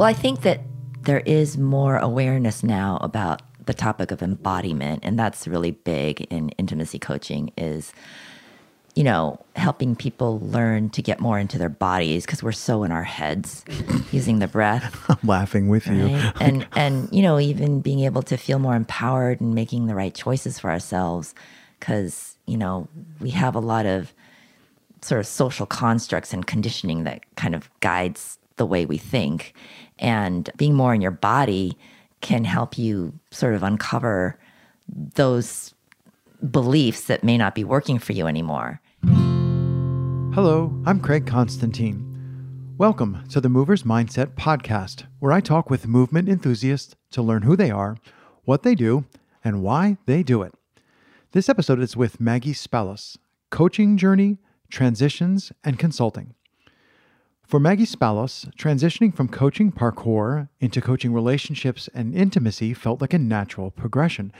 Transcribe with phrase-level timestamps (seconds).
[0.00, 0.62] Well, I think that
[1.02, 6.48] there is more awareness now about the topic of embodiment, and that's really big in
[6.56, 7.52] intimacy coaching.
[7.58, 7.92] Is
[8.94, 12.92] you know, helping people learn to get more into their bodies because we're so in
[12.92, 13.62] our heads
[14.10, 15.04] using the breath.
[15.10, 15.96] I'm laughing with right?
[15.96, 16.06] you.
[16.40, 20.14] and and you know, even being able to feel more empowered and making the right
[20.14, 21.34] choices for ourselves
[21.78, 22.88] because, you know,
[23.20, 24.14] we have a lot of
[25.02, 29.54] sort of social constructs and conditioning that kind of guides the way we think.
[29.98, 31.78] And being more in your body
[32.20, 34.38] can help you sort of uncover
[35.14, 35.72] those
[36.50, 38.82] beliefs that may not be working for you anymore.
[40.34, 42.74] Hello, I'm Craig Constantine.
[42.76, 47.56] Welcome to the Movers Mindset Podcast, where I talk with movement enthusiasts to learn who
[47.56, 47.96] they are,
[48.44, 49.06] what they do,
[49.42, 50.52] and why they do it.
[51.32, 53.16] This episode is with Maggie Spalos,
[53.48, 54.36] coaching journey,
[54.70, 56.34] transitions, and consulting.
[57.50, 63.18] For Maggie Spalos, transitioning from coaching parkour into coaching relationships and intimacy felt like a
[63.18, 64.32] natural progression.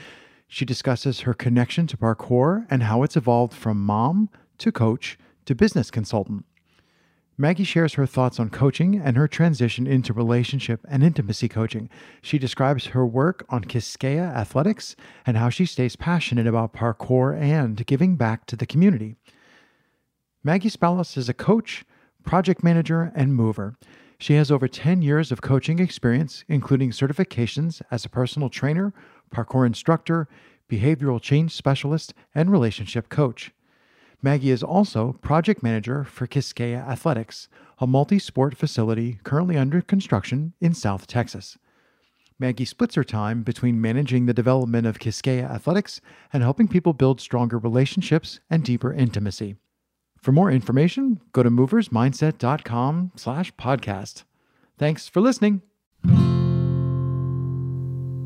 [0.47, 5.53] She discusses her connection to parkour and how it's evolved from mom to coach to
[5.53, 6.45] business consultant.
[7.37, 11.89] Maggie shares her thoughts on coaching and her transition into relationship and intimacy coaching.
[12.21, 17.85] She describes her work on Quisqueya Athletics and how she stays passionate about parkour and
[17.85, 19.17] giving back to the community.
[20.45, 21.83] Maggie Spalos is a coach,
[22.23, 23.75] project manager, and mover.
[24.17, 28.93] She has over 10 years of coaching experience, including certifications as a personal trainer,
[29.33, 30.27] parkour instructor,
[30.69, 33.51] behavioral change specialist, and relationship coach.
[34.21, 37.47] Maggie is also project manager for Quisqueya Athletics,
[37.79, 41.57] a multi sport facility currently under construction in South Texas.
[42.37, 47.19] Maggie splits her time between managing the development of Quisqueya Athletics and helping people build
[47.19, 49.55] stronger relationships and deeper intimacy.
[50.21, 54.23] For more information, go to moversmindset.com slash podcast.
[54.77, 55.63] Thanks for listening.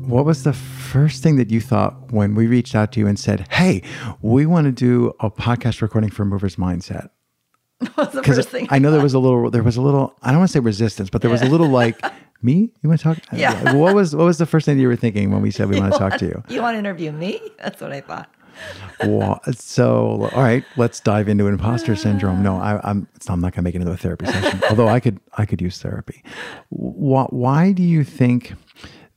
[0.06, 3.18] What was the first thing that you thought when we reached out to you and
[3.18, 3.82] said, "Hey,
[4.20, 7.08] we want to do a podcast recording for Movers Mindset"?
[7.94, 8.68] What's the first thing?
[8.70, 10.60] I know there was a little, there was a little, I don't want to say
[10.60, 11.40] resistance, but there yeah.
[11.40, 11.98] was a little like,
[12.42, 12.70] me?
[12.82, 13.18] You want to talk?
[13.32, 13.74] Yeah.
[13.74, 15.94] What was what was the first thing you were thinking when we said we want
[15.94, 16.44] to talk to you?
[16.48, 17.40] You want to interview me?
[17.58, 18.28] That's what I thought.
[19.04, 22.42] Well, so all right, let's dive into imposter syndrome.
[22.42, 24.60] No, I, am I'm not going to make it into a therapy session.
[24.70, 26.22] Although I could I could use therapy.
[26.68, 28.54] Why, why do you think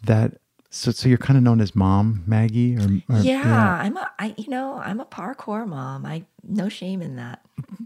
[0.03, 0.39] that
[0.72, 4.11] so, so you're kind of known as Mom Maggie, or, or yeah, yeah, I'm a,
[4.19, 6.06] I, you know, I'm a parkour mom.
[6.06, 7.44] I no shame in that.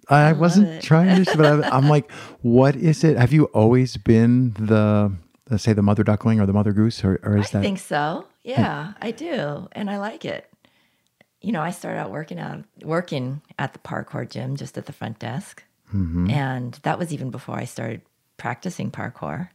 [0.10, 3.18] I, I wasn't trying to, but I, I'm like, what is it?
[3.18, 5.14] Have you always been the,
[5.50, 7.60] let's say, the mother duckling or the mother goose, or, or is I that?
[7.60, 8.26] I think so.
[8.44, 10.50] Yeah, I do, and I like it.
[11.44, 14.94] You know, I started out working out, working at the parkour gym, just at the
[14.94, 16.30] front desk, mm-hmm.
[16.30, 18.02] and that was even before I started
[18.38, 19.50] practicing parkour.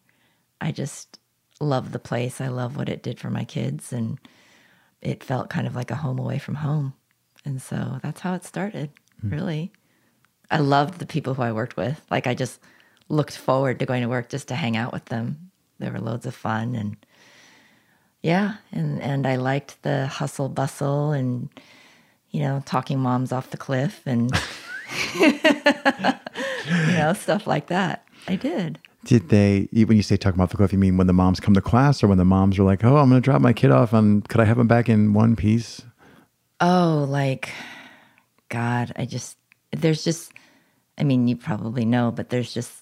[0.61, 1.19] I just
[1.61, 2.41] love the place.
[2.41, 4.21] I love what it did for my kids, and
[5.01, 6.93] it felt kind of like a home away from home.
[7.45, 8.91] And so that's how it started,
[9.25, 9.33] mm.
[9.33, 9.73] really.
[10.51, 12.01] I loved the people who I worked with.
[12.11, 12.61] Like, I just
[13.09, 15.51] looked forward to going to work just to hang out with them.
[15.79, 16.97] There were loads of fun and
[18.23, 21.49] yeah, and and I liked the hustle bustle and
[22.31, 24.31] you know talking moms off the cliff and
[25.15, 25.33] you
[26.97, 28.05] know stuff like that.
[28.27, 28.79] I did.
[29.05, 31.55] Did they, when you say talk about the cliff, you mean when the moms come
[31.55, 33.71] to class or when the moms are like, oh, I'm going to drop my kid
[33.71, 35.81] off on, could I have him back in one piece?
[36.61, 37.49] Oh, like,
[38.49, 39.39] God, I just,
[39.71, 40.33] there's just,
[40.99, 42.73] I mean, you probably know, but there's just,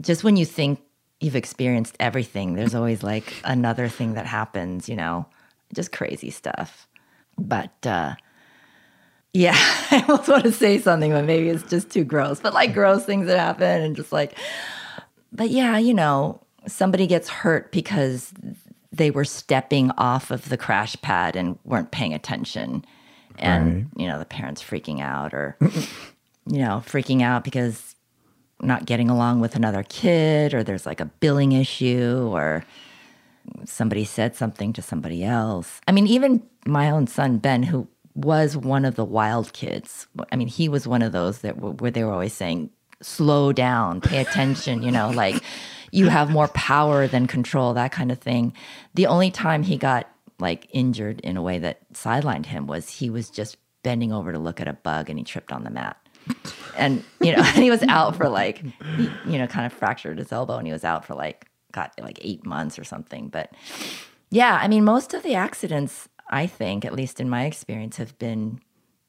[0.00, 0.82] just when you think
[1.20, 5.24] you've experienced everything, there's always like another thing that happens, you know,
[5.72, 6.88] just crazy stuff.
[7.38, 8.16] But, uh,
[9.32, 9.56] yeah,
[9.90, 12.40] I almost want to say something, but maybe it's just too gross.
[12.40, 14.36] But like gross things that happen, and just like,
[15.32, 18.32] but yeah, you know, somebody gets hurt because
[18.92, 22.84] they were stepping off of the crash pad and weren't paying attention.
[23.38, 23.86] And, right.
[23.96, 27.94] you know, the parents freaking out or, you know, freaking out because
[28.60, 32.64] not getting along with another kid or there's like a billing issue or
[33.64, 35.80] somebody said something to somebody else.
[35.88, 37.88] I mean, even my own son, Ben, who
[38.24, 41.90] was one of the wild kids, I mean, he was one of those that where
[41.90, 42.70] they were always saying,
[43.02, 45.42] slow down, pay attention, you know, like
[45.90, 48.52] you have more power than control, that kind of thing.
[48.94, 50.08] The only time he got
[50.38, 54.38] like injured in a way that sidelined him was he was just bending over to
[54.38, 55.96] look at a bug and he tripped on the mat.
[56.76, 58.62] And, you know, and he was out for like,
[59.26, 62.18] you know, kind of fractured his elbow and he was out for like, got like
[62.22, 63.28] eight months or something.
[63.28, 63.52] But
[64.30, 68.18] yeah, I mean, most of the accidents, I think, at least in my experience, have
[68.18, 68.60] been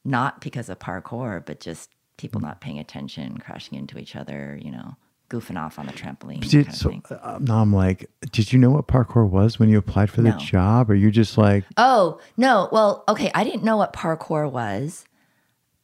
[0.03, 2.45] not because of parkour, but just people mm.
[2.45, 4.95] not paying attention, crashing into each other, you know,
[5.29, 6.41] goofing off on the trampoline.
[6.41, 9.59] Did, kind of so uh, uh, now I'm like, did you know what parkour was
[9.59, 10.37] when you applied for the No.
[10.37, 10.89] job?
[10.89, 12.67] Or you just like, Oh, no.
[12.71, 13.31] Well, okay.
[13.33, 15.05] I didn't know what parkour was.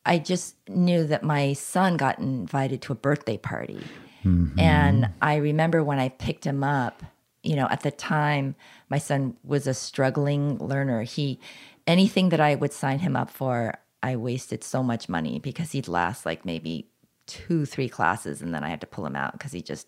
[0.05, 3.81] I just knew that my son got invited to a birthday party.
[4.23, 4.59] Mm-hmm.
[4.59, 7.03] And I remember when I picked him up,
[7.47, 8.55] you know, at the time,
[8.89, 11.03] my son was a struggling learner.
[11.03, 11.39] He,
[11.87, 15.87] anything that I would sign him up for, I wasted so much money because he'd
[15.87, 16.89] last like maybe
[17.25, 19.87] two, three classes and then I had to pull him out because he just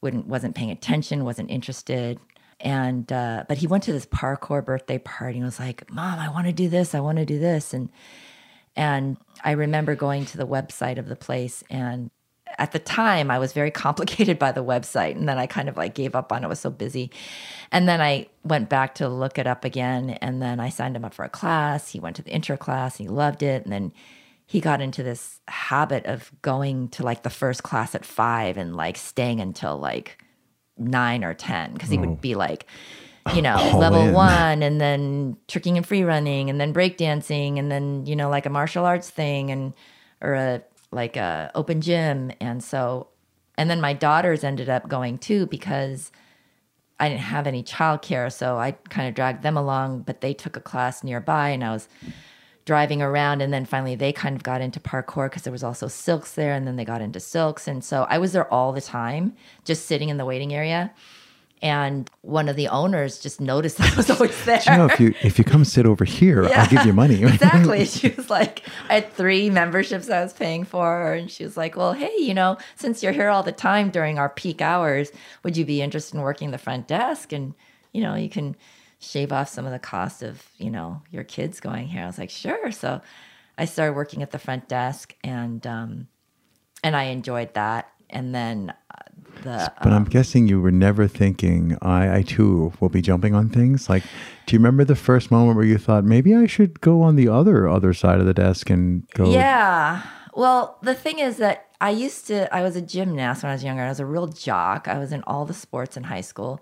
[0.00, 2.18] wouldn't wasn't paying attention, wasn't interested.
[2.58, 6.30] And uh, but he went to this parkour birthday party and was like, "Mom, I
[6.30, 6.94] want to do this.
[6.94, 7.90] I want to do this." And
[8.76, 12.10] and I remember going to the website of the place and
[12.58, 15.76] at the time I was very complicated by the website and then I kind of
[15.76, 16.46] like gave up on it.
[16.46, 17.10] I was so busy.
[17.70, 21.04] And then I went back to look it up again and then I signed him
[21.04, 21.90] up for a class.
[21.90, 23.92] He went to the intro class, and he loved it and then
[24.46, 28.76] he got into this habit of going to like the first class at 5 and
[28.76, 30.22] like staying until like
[30.76, 32.14] 9 or 10 because he would oh.
[32.16, 32.66] be like
[33.34, 34.12] you know, All level in.
[34.12, 38.46] one, and then tricking and free running, and then breakdancing, and then you know, like
[38.46, 39.74] a martial arts thing, and
[40.20, 43.08] or a like a open gym, and so,
[43.58, 46.12] and then my daughters ended up going too because
[47.00, 50.56] I didn't have any childcare, so I kind of dragged them along, but they took
[50.56, 51.88] a class nearby, and I was
[52.64, 55.88] driving around, and then finally they kind of got into parkour because there was also
[55.88, 58.80] silks there, and then they got into silks, and so I was there all the
[58.80, 59.34] time,
[59.64, 60.92] just sitting in the waiting area.
[61.62, 64.60] And one of the owners just noticed that I was always there.
[64.66, 67.22] you know, if you if you come sit over here, I'll give you money.
[67.22, 67.84] exactly.
[67.92, 71.12] She was like, I had three memberships I was paying for.
[71.12, 74.18] And she was like, Well, hey, you know, since you're here all the time during
[74.18, 75.12] our peak hours,
[75.44, 77.32] would you be interested in working the front desk?
[77.32, 77.54] And,
[77.92, 78.56] you know, you can
[78.98, 82.02] shave off some of the cost of, you know, your kids going here.
[82.02, 82.72] I was like, Sure.
[82.72, 83.00] So
[83.56, 86.08] I started working at the front desk and, um,
[86.82, 87.88] and I enjoyed that.
[88.10, 88.74] And then
[89.42, 93.34] the, But I'm um, guessing you were never thinking, I, I too will be jumping
[93.34, 93.88] on things.
[93.88, 94.02] Like,
[94.46, 97.28] do you remember the first moment where you thought maybe I should go on the
[97.28, 99.30] other other side of the desk and go?
[99.30, 100.02] Yeah.
[100.34, 103.64] Well, the thing is that I used to, I was a gymnast when I was
[103.64, 103.82] younger.
[103.82, 104.88] I was a real jock.
[104.88, 106.60] I was in all the sports in high school.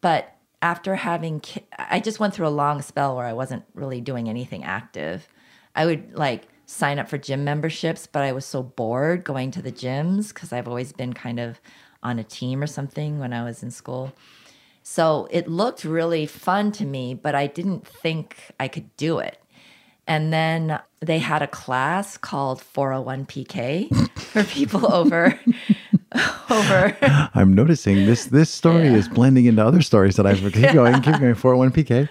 [0.00, 4.00] But after having, ki- I just went through a long spell where I wasn't really
[4.00, 5.28] doing anything active.
[5.74, 9.62] I would like sign up for gym memberships, but I was so bored going to
[9.62, 11.60] the gyms because I've always been kind of
[12.02, 14.12] on a team or something when I was in school.
[14.82, 19.38] So it looked really fun to me, but I didn't think I could do it.
[20.06, 25.38] And then they had a class called 401pk for people over
[26.50, 26.96] over
[27.34, 31.18] I'm noticing this this story is blending into other stories that I've keep going, keep
[31.20, 31.34] going.
[31.34, 32.08] 401pk.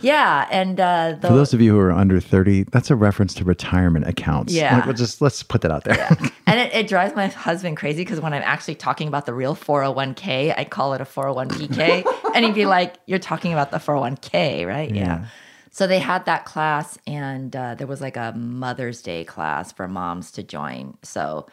[0.00, 3.34] Yeah and uh the, For those of you who are under 30, that's a reference
[3.34, 4.52] to retirement accounts.
[4.52, 4.76] Yeah.
[4.76, 6.08] Like, we'll just let's put that out there.
[6.46, 9.54] and it, it drives my husband crazy because when I'm actually talking about the real
[9.54, 12.04] 401k, I call it a 401pk.
[12.34, 14.94] and he'd be like, You're talking about the 401k, right?
[14.94, 15.26] Yeah.
[15.70, 19.86] So they had that class, and uh, there was like a Mother's Day class for
[19.86, 20.96] moms to join.
[21.02, 21.48] So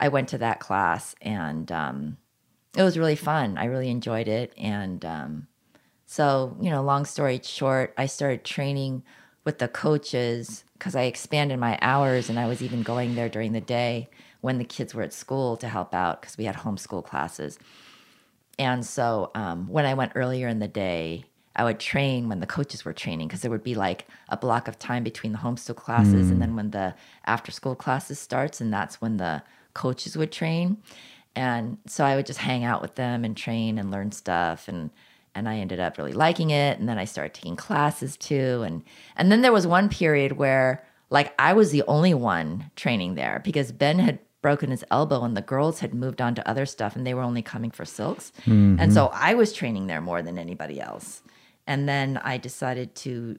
[0.00, 2.16] I went to that class, and um,
[2.76, 3.58] it was really fun.
[3.58, 4.52] I really enjoyed it.
[4.58, 5.46] And um,
[6.10, 9.04] so, you know, long story short, I started training
[9.44, 13.52] with the coaches because I expanded my hours and I was even going there during
[13.52, 14.10] the day
[14.40, 17.60] when the kids were at school to help out because we had homeschool classes.
[18.58, 22.46] And so um, when I went earlier in the day, I would train when the
[22.46, 25.76] coaches were training because there would be like a block of time between the homeschool
[25.76, 29.44] classes and then when the after school classes starts and that's when the
[29.74, 30.78] coaches would train.
[31.36, 34.90] And so I would just hang out with them and train and learn stuff and
[35.34, 38.82] and I ended up really liking it and then I started taking classes too and
[39.16, 43.40] and then there was one period where like I was the only one training there
[43.44, 46.96] because Ben had broken his elbow and the girls had moved on to other stuff
[46.96, 48.32] and they were only coming for silks.
[48.80, 51.22] And so I was training there more than anybody else.
[51.66, 53.38] And then I decided to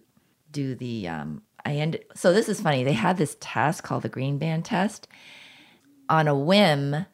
[0.52, 2.84] do the um I ended so this is funny.
[2.84, 5.08] They had this test called the green band test
[6.10, 7.06] on a whim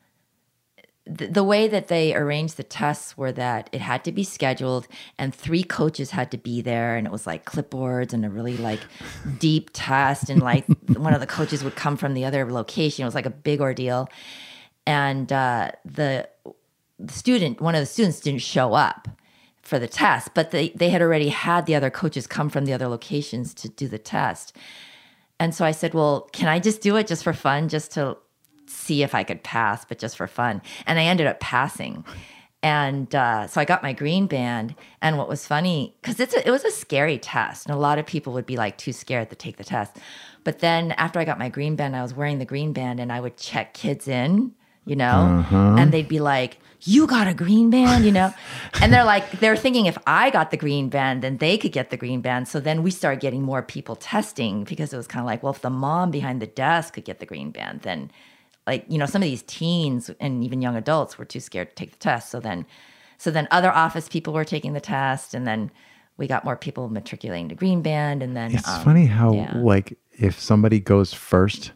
[1.10, 4.88] the, way that they arranged the tests were that it had to be scheduled
[5.18, 6.96] and three coaches had to be there.
[6.96, 8.82] And it was like clipboards and a really like
[9.40, 10.30] deep test.
[10.30, 10.66] And like
[10.98, 13.04] one of the coaches would come from the other location.
[13.04, 14.10] It was like a big ordeal.
[14.86, 16.30] And uh, the,
[17.00, 19.08] the student one of the students didn't show up
[19.62, 22.74] for the test but they, they had already had the other coaches come from the
[22.74, 24.56] other locations to do the test.
[25.40, 28.18] And so i said well can i just do it just for fun just to
[28.88, 30.62] see if I could pass, but just for fun.
[30.86, 32.06] And I ended up passing.
[32.64, 34.76] And uh, so I got my green band.
[35.02, 38.34] And what was funny, because it was a scary test, and a lot of people
[38.34, 39.98] would be like too scared to take the test.
[40.44, 43.12] But then after I got my green band, I was wearing the green band, and
[43.12, 44.54] I would check kids in,
[44.86, 45.46] you know?
[45.78, 48.34] And they'd be like, You got a green band, you know?
[48.82, 51.90] and they're like, they're thinking if I got the green band, then they could get
[51.90, 52.48] the green band.
[52.48, 55.54] So then we started getting more people testing because it was kind of like, well,
[55.54, 58.10] if the mom behind the desk could get the green band, then
[58.68, 61.76] like, you know, some of these teens and even young adults were too scared to
[61.76, 62.30] take the test.
[62.30, 62.66] So then
[63.18, 65.72] so then other office people were taking the test and then
[66.18, 69.54] we got more people matriculating to green band and then It's um, funny how yeah.
[69.56, 71.72] like if somebody goes first,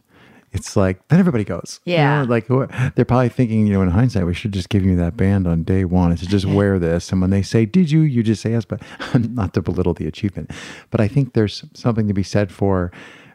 [0.52, 1.80] it's like then everybody goes.
[1.84, 2.22] You Yeah.
[2.24, 2.46] know, like
[2.94, 5.62] they're probably thinking, you know, in hindsight, we should just give you that band on
[5.64, 6.12] day one.
[6.12, 8.64] It's to just wear this, and when they say, "Did you?" you just say yes.
[8.66, 8.82] But
[9.30, 10.50] not to belittle the achievement,
[10.90, 12.92] but I think there's something to be said for.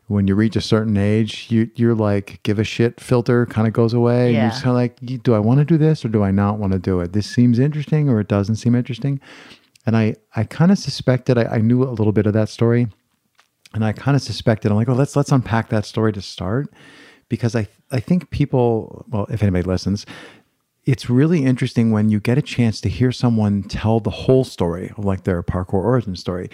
[0.08, 3.74] When you reach a certain age, you you're like give a shit filter kind of
[3.74, 4.28] goes away.
[4.28, 4.42] And Yeah.
[4.44, 6.60] you're just kind of like, do I want to do this or do I not
[6.60, 7.12] want to do it?
[7.14, 9.20] This seems interesting or it doesn't seem interesting.
[9.86, 12.88] And I I kind of suspected I, I knew a little bit of that story,
[13.74, 16.68] and I kind of suspected I'm like, well, let's let's unpack that story to start,
[17.30, 20.06] because I I think people, well, if anybody listens,
[20.86, 24.92] it's really interesting when you get a chance to hear someone tell the whole story
[24.98, 26.50] of like their parkour origin story,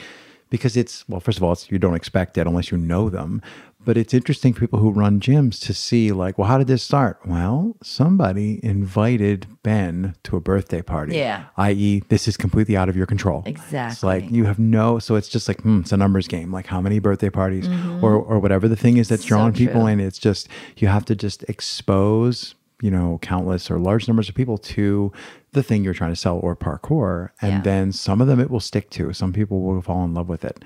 [0.54, 3.42] because it's well, first of all, it's, you don't expect it unless you know them,
[3.84, 6.84] but it's interesting for people who run gyms to see like, well, how did this
[6.84, 7.18] start?
[7.26, 11.46] Well, somebody invited Ben to a birthday party, Yeah.
[11.58, 13.42] i.e., this is completely out of your control.
[13.48, 16.52] It's like you have no, so it's just like, hmm, it's a numbers game.
[16.54, 17.68] Like how many birthday parties
[18.04, 19.88] or, or whatever the thing is that's So drawing people true.
[19.88, 20.00] in.
[20.00, 22.54] It's just, you have to just expose,
[22.84, 25.10] you know, countless or large numbers of people to
[25.54, 27.30] the thing you're trying to sell or parkour.
[27.42, 27.62] And Yeah.
[27.62, 29.14] then some of them it will stick to.
[29.14, 30.66] Some people will fall in love with it.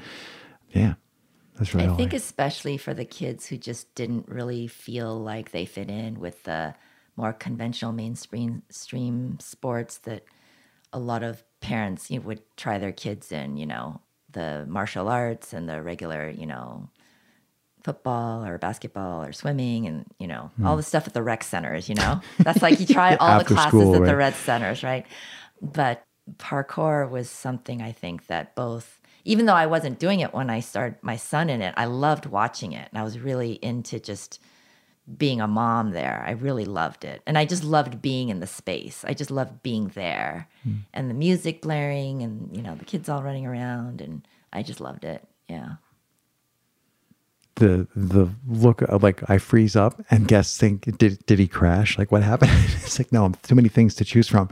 [0.72, 0.96] Yeah.
[1.60, 5.52] That's really I think I- especially for the kids who just didn't really feel like
[5.52, 6.74] they fit in with the
[7.16, 10.24] more conventional mainstream stream sports that
[10.92, 15.08] a lot of parents you know, would try their kids in, you know, the martial
[15.08, 16.90] arts and the regular, you know,
[17.88, 20.68] football or basketball or swimming and, you know, hmm.
[20.68, 22.20] all the stuff at the rec centers, you know.
[22.40, 23.46] That's like you try all the.
[23.46, 24.08] Classes school, at right.
[24.08, 25.06] the rec centers, right?
[25.62, 26.04] But
[26.36, 30.60] parkour was something I think that both, even though I wasn't doing it when I
[30.60, 32.90] started my son in it, I loved watching it.
[32.92, 34.42] And I was really into just
[35.18, 36.26] being a mom there.
[36.28, 37.22] I really loved it.
[37.26, 39.06] And I just loved being in the space.
[39.08, 40.80] I just loved being there hmm.
[40.94, 44.02] and the music blaring and, you know, the kids all running around.
[44.02, 45.26] And I just loved it.
[45.48, 45.76] Yeah.
[47.58, 51.98] The the look of like I freeze up and guests think did did he crash?
[51.98, 52.52] Like what happened?
[52.54, 54.50] it's like no, too many things to choose from.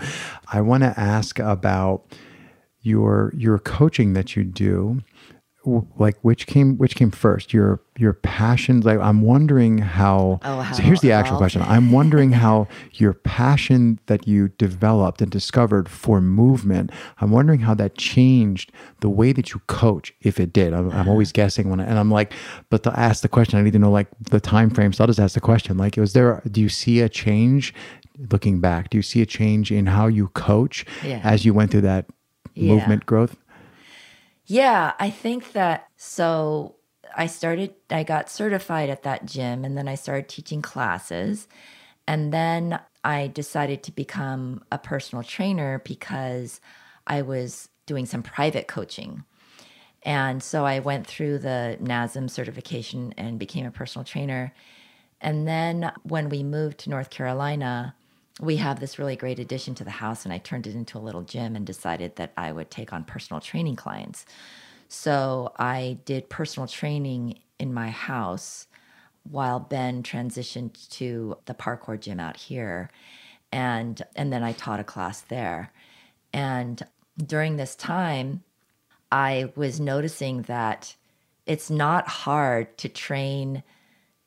[0.51, 2.03] I want to ask about
[2.81, 5.01] your your coaching that you do.
[5.97, 7.53] Like which came which came first?
[7.53, 8.81] Your your passion.
[8.81, 10.39] Like I'm wondering how.
[10.43, 11.53] Oh, so here's the actual evolved.
[11.53, 11.61] question.
[11.63, 16.91] I'm wondering how your passion that you developed and discovered for movement.
[17.19, 20.73] I'm wondering how that changed the way that you coach, if it did.
[20.73, 21.33] I'm, I'm always uh-huh.
[21.43, 22.33] guessing when, I, and I'm like,
[22.69, 24.93] but to ask the question, I need to know like the time frame.
[24.93, 25.77] So I'll just ask the question.
[25.77, 26.41] Like, was there?
[26.49, 27.73] Do you see a change
[28.31, 28.89] looking back?
[28.89, 31.21] Do you see a change in how you coach Yeah.
[31.23, 32.05] as you went through that
[32.53, 32.73] Yeah.
[32.73, 33.35] movement growth?
[34.45, 36.75] Yeah, I think that so
[37.15, 41.47] I started I got certified at that gym and then I started teaching classes
[42.07, 46.61] and then I decided to become a personal trainer because
[47.07, 49.23] I was doing some private coaching.
[50.03, 54.53] And so I went through the NASM certification and became a personal trainer.
[55.21, 57.95] And then when we moved to North Carolina,
[58.41, 60.99] we have this really great addition to the house, and I turned it into a
[60.99, 64.25] little gym and decided that I would take on personal training clients.
[64.87, 68.67] So I did personal training in my house
[69.23, 72.89] while Ben transitioned to the parkour gym out here.
[73.51, 75.71] And and then I taught a class there.
[76.33, 76.83] And
[77.17, 78.43] during this time,
[79.11, 80.95] I was noticing that
[81.45, 83.63] it's not hard to train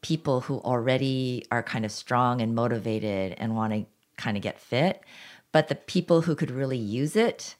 [0.00, 3.86] people who already are kind of strong and motivated and want to
[4.18, 5.00] kind of get fit.
[5.50, 7.54] But the people who could really use it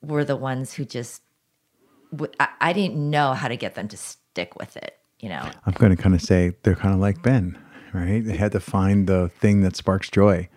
[0.00, 4.96] were the ones who just—I didn't know how to get them to stick with it,
[5.20, 5.50] you know?
[5.66, 7.58] I'm going to kind of say they're kind of like Ben,
[7.92, 8.24] right?
[8.24, 10.48] They had to find the thing that sparks joy.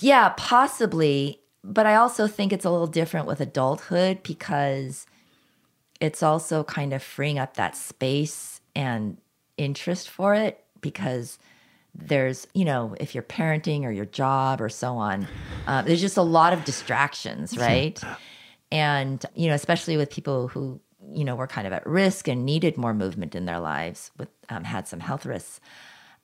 [0.00, 1.40] Yeah, possibly.
[1.64, 5.06] But I also think it's a little different with adulthood because
[6.00, 9.16] it's also kind of freeing up that space and
[9.56, 11.38] interest for it because
[11.98, 15.26] there's, you know, if you're parenting or your job or so on,
[15.66, 18.00] uh, there's just a lot of distractions, right?
[18.70, 22.44] And, you know, especially with people who, you know, were kind of at risk and
[22.44, 25.60] needed more movement in their lives, with um, had some health risks.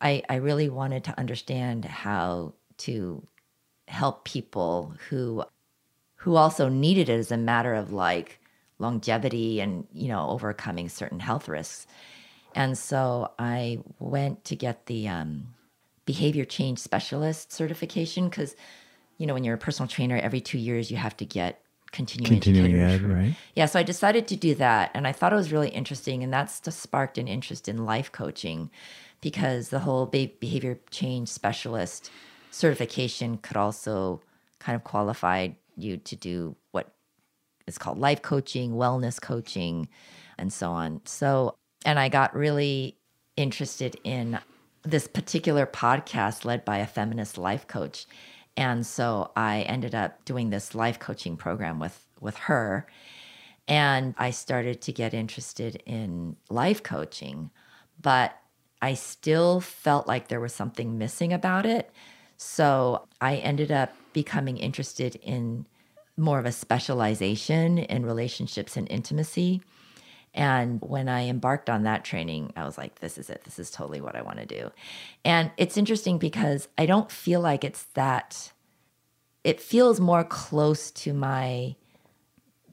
[0.01, 3.27] I, I really wanted to understand how to
[3.89, 5.45] help people who
[6.17, 8.39] who also needed it as a matter of like
[8.79, 11.87] longevity and you know overcoming certain health risks
[12.55, 15.47] and so i went to get the um,
[16.05, 18.57] behavior change specialist certification because,
[19.19, 21.61] you know, when you're a personal trainer, every two years you have to get
[21.93, 23.35] continuing, Continuing ed, right?
[23.55, 24.91] Yeah, so I decided to do that.
[24.95, 26.23] And I thought it was really interesting.
[26.23, 28.71] And that's just sparked an interest in life coaching
[29.21, 32.11] because the whole behavior change specialist
[32.51, 34.21] certification could also
[34.59, 36.93] kind of qualify you to do what
[37.67, 39.89] is called life coaching, wellness coaching,
[40.39, 41.01] and so on.
[41.05, 42.97] So, and I got really
[43.37, 44.39] interested in
[44.83, 48.07] this particular podcast led by a feminist life coach.
[48.57, 52.87] And so I ended up doing this life coaching program with with her
[53.69, 57.51] and I started to get interested in life coaching,
[58.01, 58.37] but
[58.81, 61.91] I still felt like there was something missing about it.
[62.37, 65.67] So I ended up becoming interested in
[66.17, 69.63] more of a specialization in relationships and intimacy.
[70.35, 73.45] And when I embarked on that training, I was like, this is it.
[73.45, 74.71] This is totally what I want to do.
[75.25, 78.53] And it's interesting because I don't feel like it's that,
[79.45, 81.77] it feels more close to my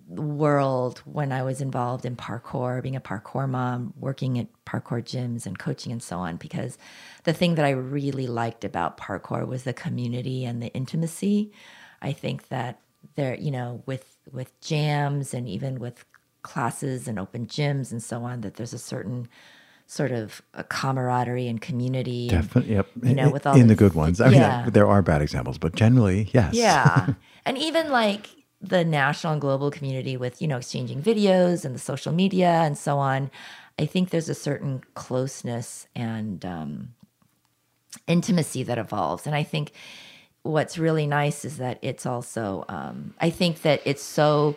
[0.07, 5.45] world when I was involved in parkour, being a parkour mom, working at parkour gyms
[5.45, 6.37] and coaching and so on.
[6.37, 6.77] Because
[7.25, 11.51] the thing that I really liked about parkour was the community and the intimacy.
[12.01, 12.79] I think that
[13.15, 16.05] there, you know, with with jams and even with
[16.41, 19.27] classes and open gyms and so on, that there's a certain
[19.85, 22.29] sort of a camaraderie and community.
[22.29, 22.75] Definitely.
[22.75, 22.87] Yep.
[23.03, 24.21] You know, with all in the, the- good ones.
[24.21, 26.53] I mean, there are bad examples, but generally, yes.
[26.53, 27.13] Yeah.
[27.45, 28.29] and even like
[28.61, 32.77] the national and global community with, you know, exchanging videos and the social media and
[32.77, 33.31] so on,
[33.79, 36.89] I think there's a certain closeness and um,
[38.05, 39.25] intimacy that evolves.
[39.25, 39.71] And I think
[40.43, 44.55] what's really nice is that it's also, um, I think that it's so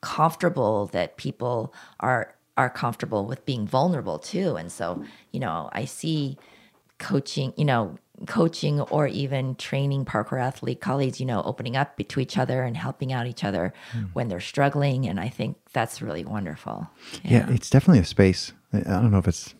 [0.00, 5.84] comfortable that people are are comfortable with being vulnerable too and so you know i
[5.84, 6.36] see
[6.98, 12.18] coaching you know coaching or even training parkour athlete colleagues you know opening up to
[12.18, 14.04] each other and helping out each other hmm.
[14.14, 16.88] when they're struggling and i think that's really wonderful
[17.22, 18.52] Yeah, it's definitely a space.
[18.72, 19.54] I I don't know if it's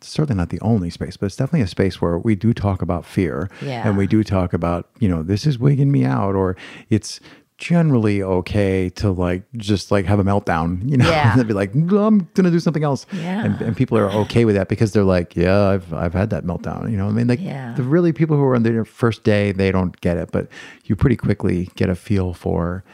[0.00, 3.04] certainly not the only space, but it's definitely a space where we do talk about
[3.04, 3.50] fear.
[3.60, 3.86] Yeah.
[3.86, 6.56] And we do talk about, you know, this is wigging me out, or
[6.90, 7.20] it's
[7.58, 11.34] generally okay to like just like have a meltdown, you know, Yeah.
[11.38, 11.86] and be like, I'm
[12.34, 13.04] gonna do something else.
[13.12, 13.44] Yeah.
[13.44, 16.44] And, and people are okay with that because they're like, yeah, I've I've had that
[16.44, 16.90] meltdown.
[16.90, 17.74] You know, I mean, like Yeah.
[17.76, 20.48] the really people who are on their first day, they don't get it, but
[20.84, 22.84] you pretty quickly get a feel for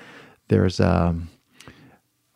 [0.49, 1.29] there's um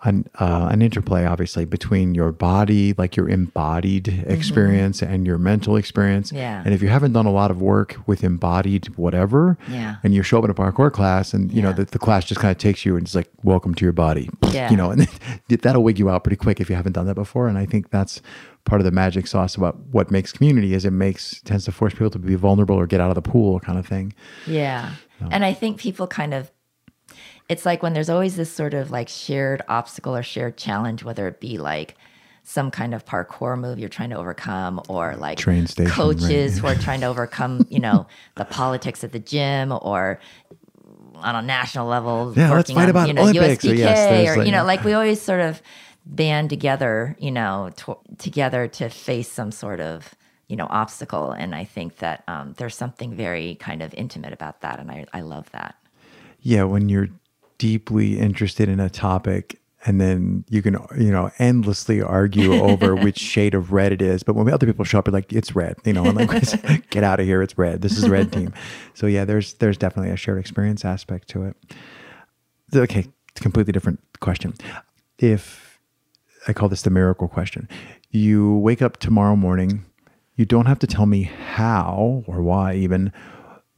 [0.05, 5.77] an uh, an interplay, obviously, between your body, like your embodied experience, and your mental
[5.77, 6.29] experience.
[6.29, 6.37] Mm-hmm.
[6.39, 6.63] Yeah.
[6.65, 9.97] And if you haven't done a lot of work with embodied whatever, Yeah.
[10.05, 12.41] and you show up in a parkour class, and you know the, the class just
[12.41, 14.71] kind of takes you and it's like, "Welcome to your body," Yeah.
[14.71, 15.09] you know, and
[15.49, 17.49] that'll wig you out pretty quick if you haven't done that before.
[17.49, 18.23] And I think that's
[18.65, 21.93] part of the magic sauce about what makes community is it makes tends to force
[21.95, 24.13] people to be vulnerable or get out of the pool, kind of thing.
[24.47, 24.93] Yeah.
[25.33, 26.51] And I think people kind of,
[27.49, 31.27] it's like when there's always this sort of like shared obstacle or shared challenge, whether
[31.27, 31.97] it be like
[32.43, 36.75] some kind of parkour move you're trying to overcome or like Train station, coaches right.
[36.75, 38.07] who are trying to overcome, you know,
[38.37, 40.19] the politics at the gym or
[41.15, 42.33] on a national level.
[42.37, 44.85] Yeah, let's fight on, about you know, Olympics, or yes, or, like- you know, like
[44.85, 45.63] we always sort of
[46.07, 50.15] band together, you know, to, together to face some sort of,
[50.49, 51.33] you know, obstacle.
[51.33, 54.81] And I think that um, there's something very kind of intimate about that.
[54.81, 55.75] And I, I love that.
[56.41, 57.09] yeah when you're
[57.59, 63.19] deeply interested in a topic and then you can you know endlessly argue over which
[63.19, 64.23] shade of red it is.
[64.23, 67.05] But when other people show up you're like it's red you know and like get
[67.05, 67.43] out of here.
[67.43, 67.83] It's red.
[67.83, 68.53] This is red team.
[68.95, 71.57] So yeah there's there's definitely a shared experience aspect to it.
[72.75, 74.55] Okay it's a completely different question.
[75.19, 75.79] If
[76.47, 77.69] i call this the miracle question.
[78.11, 79.85] You wake up tomorrow morning
[80.39, 83.13] you don't have to tell me how or why even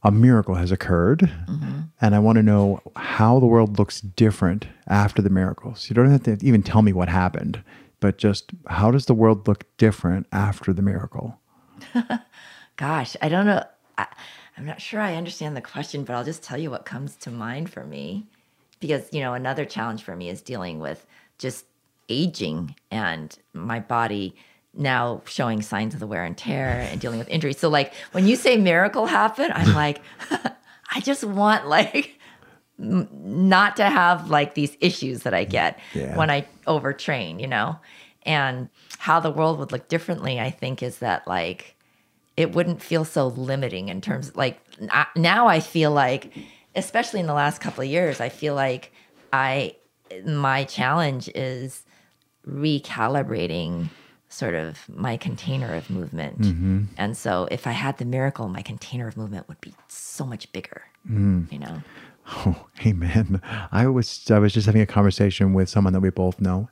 [0.03, 1.81] a miracle has occurred mm-hmm.
[2.01, 6.09] and i want to know how the world looks different after the miracles you don't
[6.09, 7.63] have to even tell me what happened
[7.99, 11.39] but just how does the world look different after the miracle
[12.77, 13.63] Gosh, I don't know.
[13.97, 14.07] I,
[14.57, 17.31] I'm not sure I understand the question, but I'll just tell you what comes to
[17.31, 18.25] mind for me.
[18.79, 21.05] Because, you know, another challenge for me is dealing with
[21.37, 21.65] just
[22.09, 24.35] aging and my body
[24.73, 27.59] now showing signs of the wear and tear and dealing with injuries.
[27.59, 30.01] So, like, when you say miracle happen, I'm like,
[30.93, 32.17] I just want, like,
[32.79, 36.15] m- not to have like these issues that I get Yeah.
[36.17, 37.77] when I overtrain, you know?
[38.23, 41.75] And how the world would look differently, I think, is that like
[42.37, 46.31] it wouldn't feel so limiting in terms like n- now I feel like,
[46.75, 48.93] especially in the last couple of years, I feel like
[49.33, 49.75] I
[50.25, 51.83] my challenge is
[52.47, 53.89] recalibrating
[54.31, 56.41] sort of my container of movement.
[56.41, 56.83] Mm-hmm.
[56.97, 60.51] And so if I had the miracle, my container of movement would be so much
[60.51, 60.83] bigger.
[61.09, 61.51] Mm.
[61.51, 61.81] You know?
[62.27, 63.41] Oh, man.
[63.71, 66.69] I was I was just having a conversation with someone that we both know.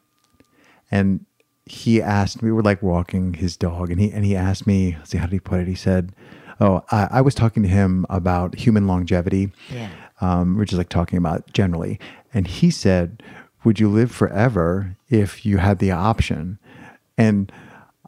[0.92, 1.26] And
[1.66, 5.12] he asked we were like walking his dog and he and he asked me, let's
[5.12, 5.68] see how did he put it?
[5.68, 6.14] He said,
[6.62, 9.52] Oh, I, I was talking to him about human longevity.
[9.72, 9.90] Yeah.
[10.20, 12.00] Um, we're just like talking about generally.
[12.34, 13.24] And he said,
[13.64, 16.60] Would you live forever if you had the option?
[17.20, 17.52] And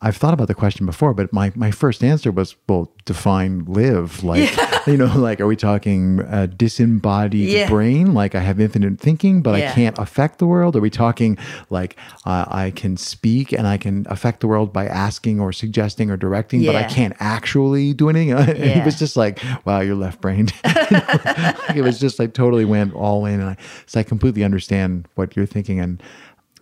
[0.03, 4.23] I've thought about the question before, but my, my first answer was, well, define live.
[4.23, 4.49] Like,
[4.87, 7.69] you know, like, are we talking a disembodied Yeah.
[7.69, 8.15] brain?
[8.15, 10.75] Like, I have infinite thinking, but I can't affect the world?
[10.75, 11.37] Are we talking
[11.69, 16.09] like uh, I can speak and I can affect the world by asking or suggesting
[16.09, 18.35] or directing, but I can't actually do anything?
[18.73, 20.51] He was just like, wow, you're left brained.
[20.65, 23.39] like, it was just like totally went all in.
[23.39, 25.79] And I, so I completely understand what you're thinking.
[25.79, 26.01] And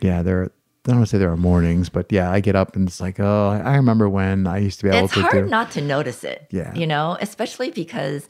[0.01, 0.51] yeah, there,
[0.85, 3.01] I don't want to say there are mornings, but yeah, I get up and it's
[3.01, 5.49] like, oh, I remember when I used to be able it's to It's hard do.
[5.49, 6.47] not to notice it.
[6.51, 6.73] Yeah.
[6.73, 8.27] You know, especially because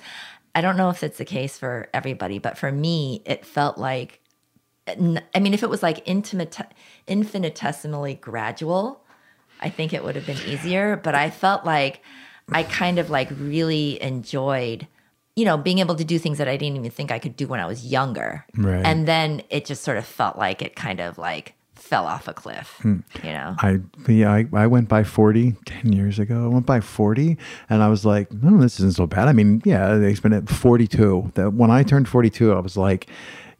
[0.56, 4.20] I don't know if it's the case for everybody, but for me, it felt like,
[4.88, 4.96] I
[5.40, 6.58] mean, if it was like intimate,
[7.06, 9.06] infinitesimally gradual,
[9.62, 10.98] I think it would have been easier.
[10.98, 12.02] But I felt like
[12.52, 14.88] I kind of like really enjoyed,
[15.36, 17.48] you know, being able to do things that I didn't even think I could do
[17.48, 18.44] when I was younger.
[18.58, 18.84] Right.
[18.84, 21.54] And then it just sort of felt like it kind of like
[21.90, 23.00] fell off a cliff, Hmm.
[23.24, 23.56] you know?
[23.58, 26.46] I yeah, I, I went by 40 10 years ago.
[26.46, 27.36] I went by 40
[27.70, 29.28] and I was like, no, this isn't so bad.
[29.28, 31.32] I mean, yeah, they spent at 42.
[31.34, 33.08] That when I turned 42, I was like,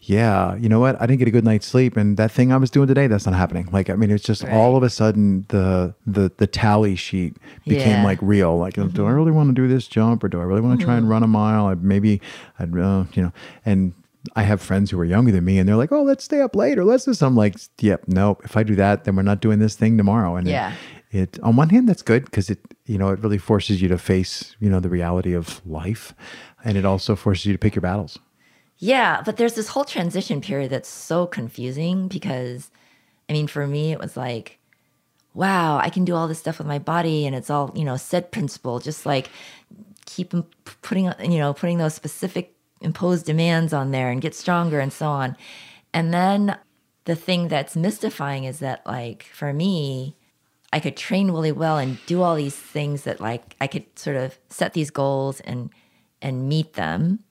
[0.02, 0.96] yeah, you know what?
[1.02, 3.26] I didn't get a good night's sleep and that thing I was doing today, that's
[3.26, 3.68] not happening.
[3.72, 4.54] Like, I mean, it's just Right.
[4.54, 8.04] all of a sudden the the the tally sheet became Yeah.
[8.04, 8.58] like real.
[8.58, 10.86] Like, do I really want to do this jump or do I really want to
[10.86, 11.66] try and run a mile?
[11.66, 12.22] I, maybe
[12.60, 13.32] I'd, uh, you know,
[13.66, 13.94] and
[14.36, 16.56] I have friends who are younger than me and they're like, oh, let's stay up
[16.56, 16.84] later.
[16.84, 17.34] Let's do something.
[17.34, 18.38] I'm like, yep, no.
[18.44, 20.36] If I do that, then we're not doing this thing tomorrow.
[20.36, 20.74] And it- Yeah.
[21.12, 23.98] it, on one hand that's good because it you know it really forces you to
[23.98, 26.14] face you know the reality of life
[26.64, 28.20] and it also forces you to pick your battles
[28.78, 32.70] Yeah, but there's this whole transition period that's so confusing because,
[33.28, 34.60] I mean, for me, it was like,
[35.34, 37.98] wow, I can do all this stuff with my body, and it's all you know,
[37.98, 39.30] SAID principle, just like
[40.06, 40.34] keep
[40.82, 45.08] putting you know putting those specific imposed demands on there and get stronger and so
[45.08, 45.36] on,
[45.94, 46.58] and then
[47.06, 50.16] the thing that's mystifying is that like for me.
[50.72, 54.16] I could train really well and do all these things that like I could sort
[54.16, 55.72] of set these goals and
[56.22, 57.24] and meet them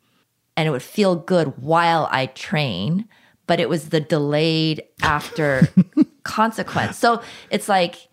[0.58, 3.08] and it would feel good while I train,
[3.46, 5.68] but it was the delayed after
[6.24, 6.98] consequence.
[6.98, 8.07] So it's like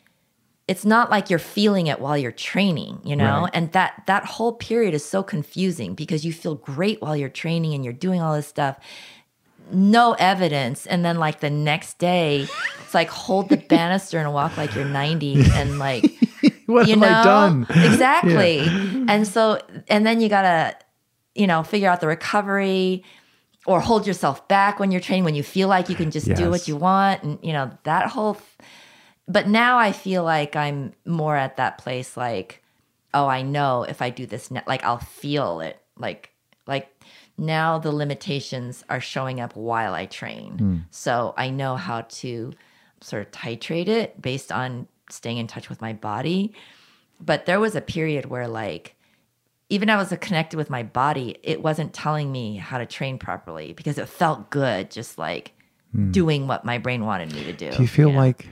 [0.68, 3.42] it's not like you're feeling it while you're training, you know?
[3.42, 3.52] Right.
[3.54, 7.74] And that that whole period is so confusing because you feel great while you're training
[7.74, 8.80] and you're doing all this stuff.
[9.72, 10.86] No evidence.
[10.88, 12.48] And then like the next day,
[12.84, 16.04] it's like hold the banister and walk like you're 90 and like
[16.66, 18.60] what you have know i done exactly
[19.08, 20.76] and so and then you gotta
[21.36, 23.04] you know figure out the recovery
[23.68, 26.50] or hold yourself back when you're training when you feel like you can just do
[26.50, 28.38] what you want and you know that whole
[29.28, 32.64] but now i feel like i'm more at that place like
[33.14, 35.80] oh i know if i do this like i'll feel it.
[35.98, 36.32] Like
[36.68, 36.90] like
[37.38, 40.58] now the limitations are showing up while i train.
[40.58, 40.78] Hmm.
[40.92, 42.54] So i know how to
[43.02, 46.54] sort of titrate it based on staying in touch with my body.
[47.20, 48.96] But there was a period where like
[49.70, 53.74] even I was connected with my body, it wasn't telling me how to train properly
[53.74, 55.54] because it felt good just like
[55.92, 56.12] hmm.
[56.12, 57.72] doing what my brain wanted me to do.
[57.72, 58.18] do you feel know?
[58.18, 58.48] like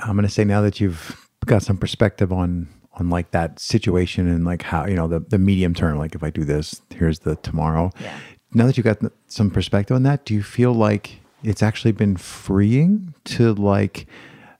[0.00, 4.28] i'm going to say now that you've got some perspective on on like that situation
[4.28, 7.20] and like how you know the, the medium term like if i do this here's
[7.20, 8.18] the tomorrow Yeah.
[8.54, 12.16] now that you've got some perspective on that do you feel like it's actually been
[12.16, 14.06] freeing to like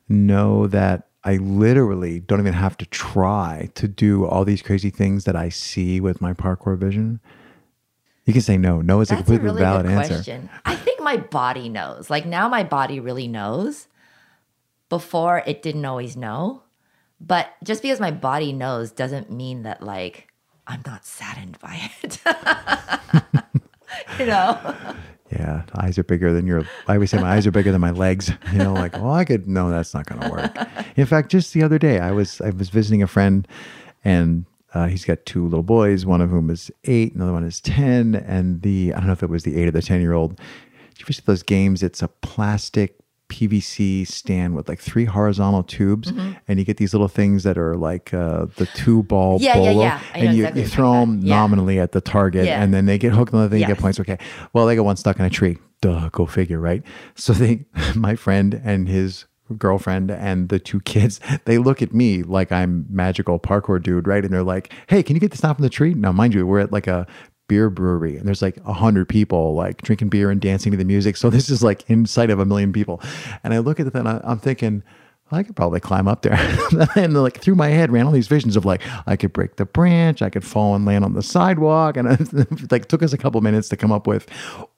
[0.08, 5.24] know that I literally don't even have to try to do all these crazy things
[5.24, 7.20] that I see with my parkour vision?
[8.26, 8.82] You can say no.
[8.82, 10.14] No is a That's a completely really valid good answer.
[10.16, 10.50] question.
[10.66, 12.10] I think my body knows.
[12.10, 13.88] Like now my body really knows.
[14.94, 16.62] Before it didn't always know.
[17.20, 20.28] But just because my body knows doesn't mean that like
[20.68, 22.20] I'm not saddened by it.
[24.20, 24.76] you know?
[25.32, 26.62] Yeah, eyes are bigger than your.
[26.86, 28.30] I always say my eyes are bigger than my legs.
[28.52, 29.48] You know, like, well, I could.
[29.48, 30.56] No, that's not going to work.
[30.96, 33.48] In fact, just the other day, I was I was visiting a friend,
[34.04, 36.06] and uh, he's got two little boys.
[36.06, 38.14] One of whom is eight, another one is ten.
[38.14, 40.36] And the I don't know if it was the eight or the ten year old.
[40.36, 41.82] Did you ever see those games?
[41.82, 42.96] It's a plastic
[43.28, 46.12] PVC stand with like three horizontal tubes,
[46.46, 49.44] and you get these little things that are like uh, the two ball Mm-hmm.
[49.44, 50.00] Yeah, yeah, bolo, yeah.
[50.14, 51.20] I and you, exactly you throw them.
[51.20, 51.34] Yeah.
[51.36, 52.62] nominally at the target, Yeah.
[52.62, 53.98] and then they get hooked on the thing, you get points.
[54.00, 54.18] Okay,
[54.52, 55.58] well, they got one stuck in a tree.
[55.80, 56.82] Duh, go figure, right?
[57.14, 59.24] So they, my friend and his
[59.58, 64.24] girlfriend and the two kids, they look at me like I'm magical parkour dude, right?
[64.24, 66.46] And they're like, "Hey, can you get this down from the tree?" Now, mind you,
[66.46, 67.06] we're at like a
[67.46, 70.84] beer brewery and there's like a hundred people like drinking beer and dancing to the
[70.84, 71.16] music.
[71.16, 73.00] So this is like in sight of a million people.
[73.42, 74.82] And I look at it and I'm thinking,
[75.32, 76.34] I could probably climb up there.
[76.96, 79.64] and like through my head ran all these visions of like I could break the
[79.64, 83.18] branch, I could fall and land on the sidewalk, and it like took us a
[83.18, 84.28] couple minutes to come up with.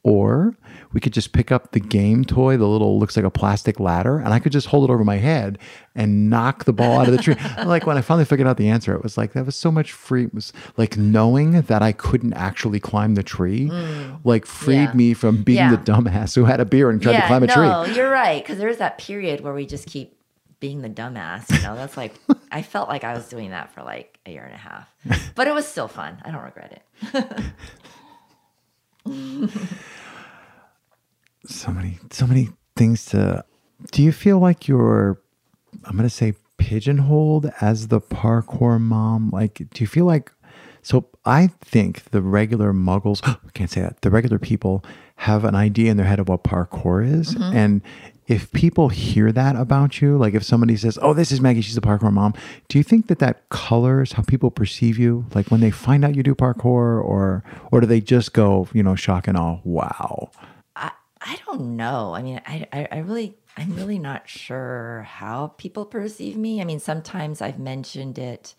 [0.05, 0.57] Or
[0.93, 4.19] we could just pick up the game toy, the little looks like a plastic ladder,
[4.19, 5.59] and I could just hold it over my head
[5.97, 7.35] and knock the ball out of the tree.
[7.65, 9.91] like when I finally figured out the answer, it was like that was so much
[9.91, 10.25] free.
[10.25, 14.93] It was like knowing that I couldn't actually climb the tree, mm, like freed yeah.
[14.93, 15.71] me from being yeah.
[15.75, 17.67] the dumbass who had a beer and tried yeah, to climb a no, tree.
[17.67, 20.16] No, you're right because there's that period where we just keep
[20.67, 21.49] being the dumbass.
[21.55, 22.15] You know, that's like
[22.51, 24.89] I felt like I was doing that for like a year and a half,
[25.37, 26.19] but it was still fun.
[26.25, 26.83] I don't regret it.
[31.47, 33.45] so many, so many things to.
[33.93, 35.21] Do you feel like you're?
[35.85, 39.31] I'm gonna say pigeonholed as the parkour mom.
[39.31, 40.33] Like, do you feel like?
[40.83, 44.03] So I think the regular muggles, I can't say that.
[44.03, 44.85] The regular people
[45.17, 47.57] have an idea in their head of what parkour is, mm-hmm.
[47.57, 47.83] and
[48.27, 51.77] if people hear that about you, like if somebody says, "Oh, this is Maggie, she's
[51.77, 52.35] a parkour mom,"
[52.69, 55.27] do you think that that colors how people perceive you?
[55.35, 58.83] Like when they find out you do parkour, or or do they just go, you
[58.83, 60.31] know, shock and awe, "Wow"?
[60.75, 62.15] I I don't know.
[62.15, 66.61] I mean, I I, I really I'm really not sure how people perceive me.
[66.61, 68.55] I mean, sometimes I've mentioned it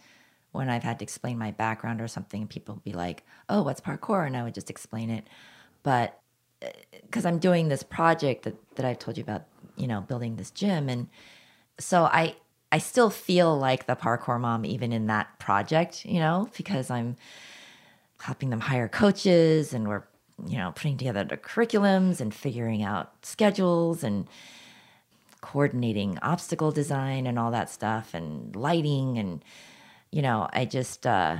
[0.54, 3.82] when I've had to explain my background or something, and people be like, "Oh, what's
[3.82, 5.28] parkour?" and I would just explain it,
[5.84, 6.20] but
[7.04, 9.44] because uh, I'm doing this project that that I've told you about
[9.78, 10.90] you know, building this gym.
[10.90, 11.08] And
[11.80, 12.36] so I,
[12.72, 17.16] I still feel like the parkour mom, even in that project, you know, because I'm
[18.20, 20.04] helping them hire coaches and we're,
[20.46, 24.28] you know, putting together the curriculums and figuring out schedules and
[25.42, 29.18] coordinating obstacle design and all that stuff and lighting.
[29.18, 29.44] And,
[30.12, 31.38] you know, I just, uh,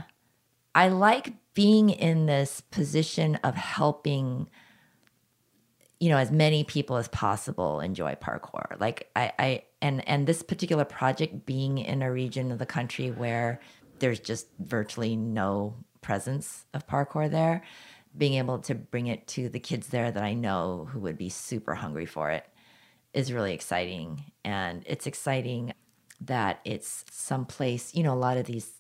[0.74, 4.48] I like being in this position of helping
[6.00, 8.80] you know as many people as possible enjoy parkour.
[8.80, 13.12] Like i i and and this particular project being in a region of the country
[13.12, 13.60] where
[14.00, 17.64] there's just virtually no presence of parkour there
[18.18, 21.30] being able to bring it to the kids there that i know who would be
[21.30, 22.46] super hungry for it
[23.14, 24.24] is really exciting.
[24.46, 25.74] And it's exciting
[26.22, 28.72] that it's someplace you know a lot of these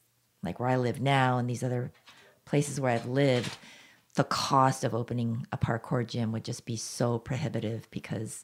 [0.41, 1.91] like where i live now and these other
[2.45, 3.55] places where i've lived
[4.17, 8.43] the cost of opening a parkour gym would just be so prohibitive because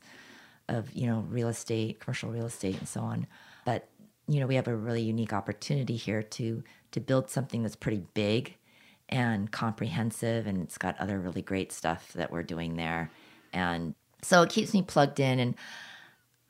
[0.70, 3.26] of you know real estate commercial real estate and so on.
[3.66, 3.90] But
[4.28, 8.04] you know we have a really unique opportunity here to to build something that's pretty
[8.14, 8.56] big
[9.10, 13.10] and comprehensive and it's got other really great stuff that we're doing there.
[13.52, 15.56] And so it keeps me plugged in and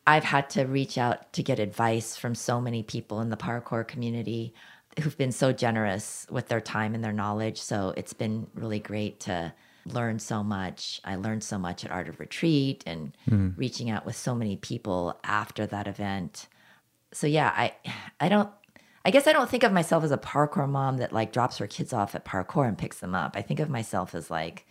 [0.05, 3.87] i've had to reach out to get advice from so many people in the parkour
[3.87, 4.53] community
[4.99, 7.61] who've been so generous with their time and their knowledge.
[7.61, 9.53] So it's been really great to
[9.85, 11.01] learn so much.
[11.03, 13.53] I learned so much at Art of Retreat and mm.
[13.57, 16.47] reaching out with so many people after that event.
[17.11, 17.73] So yeah, I
[18.19, 18.49] I don't
[19.05, 21.67] I guess I don't think of myself as a parkour mom that like drops her
[21.67, 23.35] kids off at parkour and picks them up.
[23.35, 24.65] I think of myself as like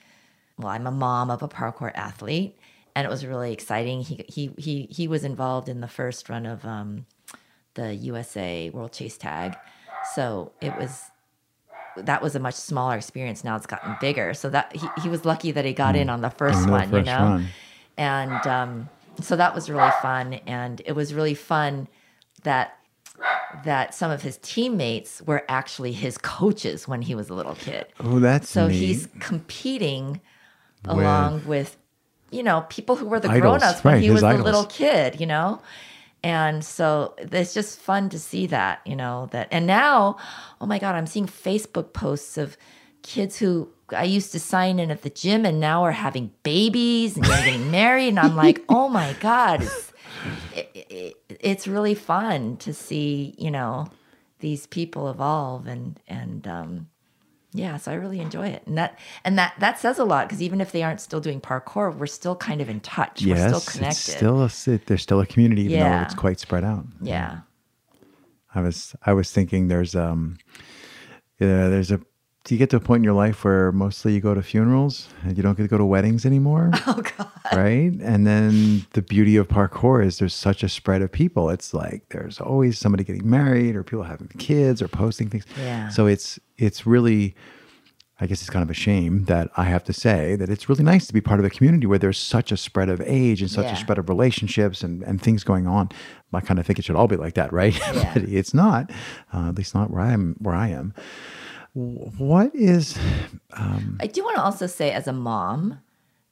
[0.57, 2.59] well, I'm a mom of a parkour athlete
[2.95, 4.03] and it was really exciting.
[4.03, 7.07] He he he he was involved in the first run of um,
[7.75, 9.57] the USA World Chase Tag
[10.15, 11.11] so it was
[11.97, 13.45] that was a much smaller experience.
[13.45, 14.35] Now it's gotten bigger.
[14.35, 16.13] So that he, he was lucky that he got in mm.
[16.13, 17.23] on the first one, first you know?
[17.23, 17.47] One.
[17.97, 18.89] And um,
[19.21, 20.35] so that was really fun.
[20.47, 21.89] And it was really fun
[22.45, 22.79] that
[23.65, 27.87] that some of his teammates were actually his coaches when he was a little kid.
[28.01, 28.77] Oh, that's so neat.
[28.77, 30.21] he's competing
[30.85, 31.77] with along with
[32.31, 34.41] you know people who were the grown-ups when right, he was idols.
[34.41, 35.61] a little kid, you know
[36.23, 40.17] and so it's just fun to see that you know that and now
[40.61, 42.57] oh my god i'm seeing facebook posts of
[43.03, 47.17] kids who i used to sign in at the gym and now are having babies
[47.17, 48.09] and getting married.
[48.09, 49.93] And i'm like oh my god it's,
[50.55, 53.89] it, it, it's really fun to see you know
[54.39, 56.89] these people evolve and and um
[57.53, 58.63] yeah so i really enjoy it.
[58.67, 61.41] And that and that that says a lot because even if they aren't still doing
[61.41, 63.23] parkour we're still kind of in touch.
[63.23, 64.43] Yes, we're still connected it's still
[64.77, 65.99] a there's still a community even yeah.
[65.99, 66.85] though it's quite spread out.
[67.01, 67.41] Yeah.
[68.55, 70.37] I was i was thinking there's um
[71.41, 72.01] yeah, there's a
[72.45, 75.09] do you get to a point in your life where mostly you go to funerals
[75.23, 76.71] and you don't get to go to weddings anymore?
[76.87, 77.29] Oh God!
[77.53, 81.51] Right, and then the beauty of parkour is there's such a spread of people.
[81.51, 85.45] It's like there's always somebody getting married, or people having kids, or posting things.
[85.59, 85.89] Yeah.
[85.91, 87.35] So it's it's really,
[88.21, 90.83] I guess it's kind of a shame that I have to say that it's really
[90.85, 93.51] nice to be part of a community where there's such a spread of age and
[93.51, 93.75] such Yeah.
[93.75, 95.91] a spread of relationships and, and things going on.
[96.33, 97.75] I kind of think it should all be like that, right?
[97.95, 98.11] Yeah.
[98.15, 98.91] but it's not,
[99.35, 100.37] uh, at least not where I am.
[100.39, 100.95] Where I am.
[101.75, 102.99] What is
[103.55, 105.81] um, I do want to also say, as a mom,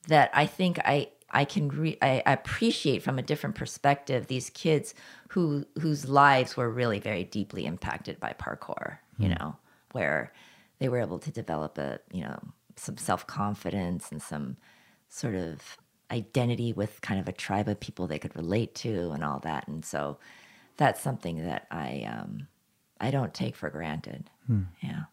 [0.09, 4.95] that I think I I can re- I appreciate from a different perspective these kids
[5.29, 8.99] who whose lives were really very deeply impacted by parkour.
[9.19, 9.35] You hmm.
[9.35, 9.57] know,
[9.93, 10.33] where
[10.79, 12.39] they were able to develop a you know
[12.77, 14.57] some self confidence and some
[15.09, 15.79] sort of
[16.11, 19.69] identity with kind of a tribe of people they could relate to and all that.
[19.69, 20.19] And so
[20.77, 22.49] that's something that I um,
[23.01, 24.29] I don't take for granted.
[24.47, 24.63] Hmm.
[24.83, 25.05] Yeah.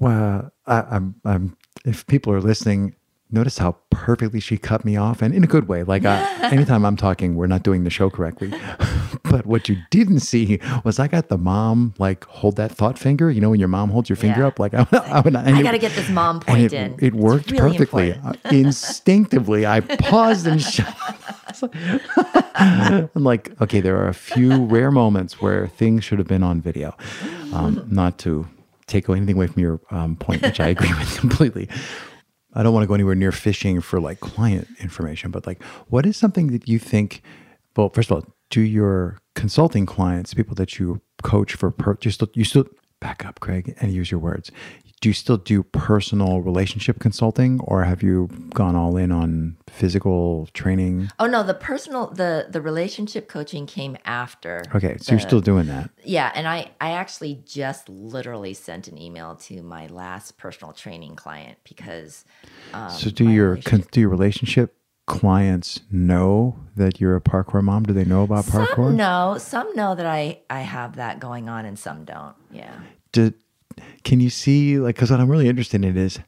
[0.00, 1.56] Well, I, I'm, I'm.
[1.84, 2.96] If people are listening,
[3.30, 5.82] notice how perfectly she cut me off, and in a good way.
[5.82, 8.50] Like I, anytime I'm talking, we're not doing the show correctly.
[9.24, 13.30] but what you didn't see was I got the mom like hold that thought finger.
[13.30, 14.46] You know when your mom holds your finger Yeah.
[14.48, 15.36] up, like I, I, would.
[15.36, 16.96] I got to get this mom and point it, in.
[16.98, 18.12] it worked really perfectly.
[18.14, 20.94] Uh, Instinctively, I paused and shut.
[22.54, 26.60] I'm like, okay, there are a few rare moments where things should have been on
[26.62, 26.96] video.
[27.52, 28.48] Um, not to
[28.90, 31.68] take anything away from your um, point, which I agree with completely.
[32.52, 36.04] I don't want to go anywhere near fishing for like client information, but like, what
[36.04, 37.22] is something that you think?
[37.76, 42.10] Well, first of all, do your consulting clients, people that you coach for, per, you
[42.10, 42.66] still you still
[43.00, 44.50] back up, Craig, and use your words?
[45.00, 50.46] Do you still do personal relationship consulting, or have you gone all in on physical
[50.52, 51.08] training?
[51.18, 54.62] Oh no, the personal the the relationship coaching came after.
[54.74, 55.88] Okay, so you're still doing that.
[56.04, 61.16] Yeah, and I I actually just literally sent an email to my last personal training
[61.16, 62.26] client because
[62.74, 67.84] um, So do your con- do your relationship clients know that you're a parkour mom?
[67.84, 68.88] Do they know about parkour?
[68.88, 72.34] some know some know that I I have that going on and some don't.
[72.50, 72.80] Yeah.
[73.12, 73.32] do,
[74.04, 76.18] can you see like because what i'm really interested in is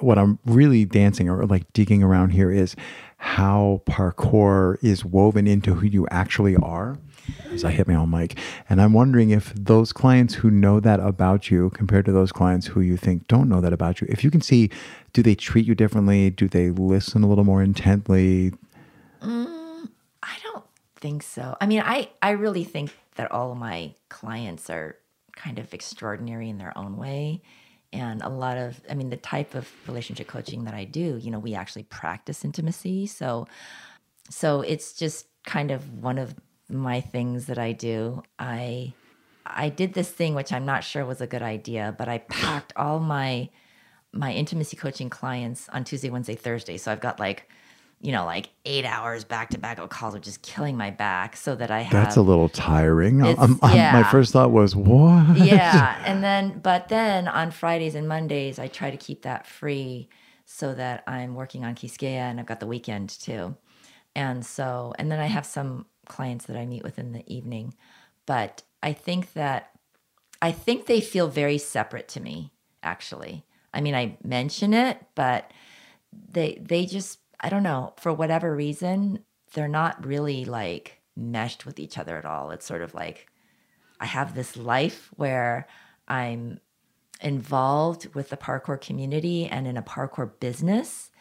[0.00, 2.76] what i'm really dancing or like digging around here is
[3.18, 6.98] how parkour is woven into who you actually are
[7.52, 10.98] as i hit my own mic and i'm wondering if those clients who know that
[11.00, 14.24] about you compared to those clients who you think don't know that about you if
[14.24, 14.70] you can see
[15.12, 18.52] do they treat you differently do they listen a little more intently
[19.20, 19.88] mm,
[20.22, 20.64] I don't
[21.02, 21.56] think so.
[21.60, 24.96] I mean, I I really think that all of my clients are
[25.42, 27.42] kind of extraordinary in their own way.
[27.92, 31.30] And a lot of, I mean, the type of relationship coaching that I do, you
[31.30, 33.06] know, we actually practice intimacy.
[33.06, 33.46] So,
[34.30, 36.34] so it's just kind of one of
[36.68, 38.22] my things that I do.
[38.38, 38.94] I,
[39.44, 42.72] I did this thing which I'm not sure was a good idea, but I packed
[42.76, 43.50] all my
[44.14, 46.76] my intimacy coaching clients on Tuesday, Wednesday, Thursday.
[46.76, 47.48] So I've got like,
[48.02, 51.36] you know, like eight hours back to back of calls, which is killing my back,
[51.36, 53.20] so that I have that's a little tiring.
[53.20, 54.10] It's- Um, um, my yeah.
[54.10, 55.36] first thought was what?
[55.38, 60.08] Yeah and then but then on fridays and mondays i try to keep that free
[60.44, 63.56] so that i'm working on Quisqueya and i've got the weekend too.
[64.16, 67.72] And so and then i have some clients that i meet with in the evening.
[68.26, 69.70] But i think that
[70.42, 73.44] i think they feel very separate to me actually.
[73.72, 75.52] I mean i mention it but
[76.12, 79.24] they they just i don't know for whatever reason
[79.54, 83.28] they're not really like meshed with each other at all it's sort of like
[84.02, 85.68] I have this life where
[86.08, 86.58] I'm
[87.20, 91.12] involved with the parkour community and in a parkour business.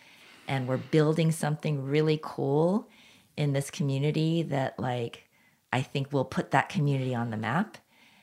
[0.48, 2.90] And we're building something really cool
[3.38, 5.30] in this community that, like,
[5.72, 7.78] I think will put that community on the map.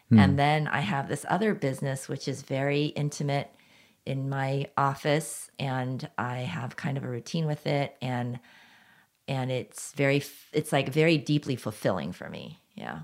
[0.09, 0.19] Hmm.
[0.19, 3.53] And then I have this other business, which is very intimate
[4.09, 7.95] in my office, and I have kind of a routine with it.
[8.03, 8.41] And
[9.29, 10.23] and it's very,
[10.55, 12.59] it's like very deeply fulfilling for me.
[12.75, 13.01] Yeah.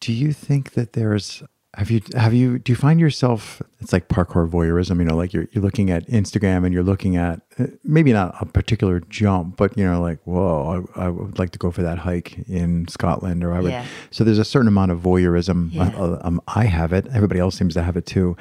[0.00, 1.42] Do you think that there's
[1.74, 5.32] have you have you do you find yourself it's like parkour voyeurism you know like
[5.32, 9.56] you're you're looking at Instagram and you're looking at uh, maybe not a particular jump
[9.56, 12.86] but you know like whoa I, I would like to go for that hike in
[12.88, 13.86] Scotland or I would Yeah.
[14.10, 15.84] so there's a certain amount of voyeurism Yeah.
[15.96, 18.36] uh, um, I have it everybody else seems to have it too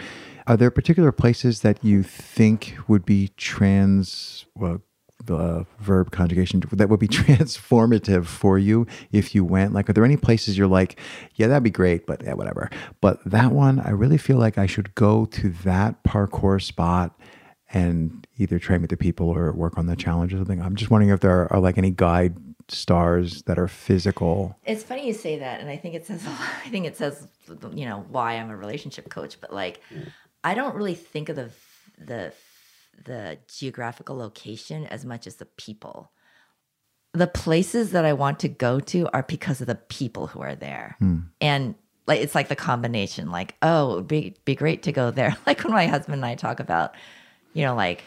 [0.48, 4.82] are there particular places that you think would be trans well
[5.24, 9.74] the verb conjugation that would be transformative for you if you went?
[9.74, 11.00] Like are there any places you're like
[11.36, 12.70] yeah that'd be great but yeah whatever.
[13.02, 17.20] But that one i really feel like i should go to that parkour spot
[17.74, 20.62] and either train with the people or work on the challenge or something.
[20.62, 22.36] I'm just wondering if there are, are like any guide
[22.68, 24.58] stars that are physical.
[24.66, 27.28] It's funny you say that, and I think it says I think it says
[27.74, 29.82] you know why I'm a relationship coach, but like
[30.44, 31.52] I don't really think of the
[31.98, 32.34] the
[33.06, 36.12] the geographical location as much as the people.
[37.14, 40.56] The places that I want to go to are because of the people who are
[40.56, 41.20] there, hmm.
[41.40, 41.76] and
[42.08, 45.36] like it's like the combination like oh it'd be be great to go there.
[45.46, 46.96] Like when my husband and I talk about
[47.54, 48.04] you know like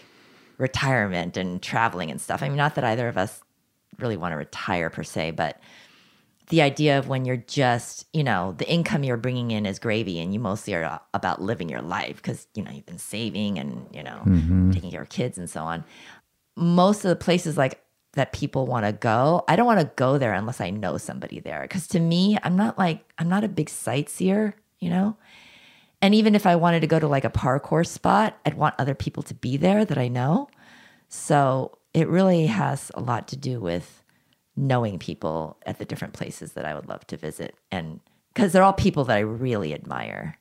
[0.58, 3.40] retirement and traveling and stuff I mean not that either of us
[3.98, 5.60] really want to retire per se but
[6.48, 10.20] the idea of when you're just you know the income you're bringing in is gravy
[10.20, 13.86] and you mostly are about living your life because you know you've been saving and
[13.92, 14.70] you know mm-hmm.
[14.70, 15.84] taking care of kids and so on.
[16.56, 17.80] Most of the places like
[18.12, 21.40] that people want to go i don't want to go there unless i know somebody
[21.40, 25.16] there because to me i'm not like i'm not a big sightseer you know?
[26.00, 28.94] And even if i wanted to go to like a parkour spot i'd want other
[28.94, 30.48] people to be there that i know.
[31.08, 34.03] So it really has a lot to do with
[34.56, 38.00] knowing people at the different places that i would love to visit and
[38.32, 40.38] because they're all people that i really admire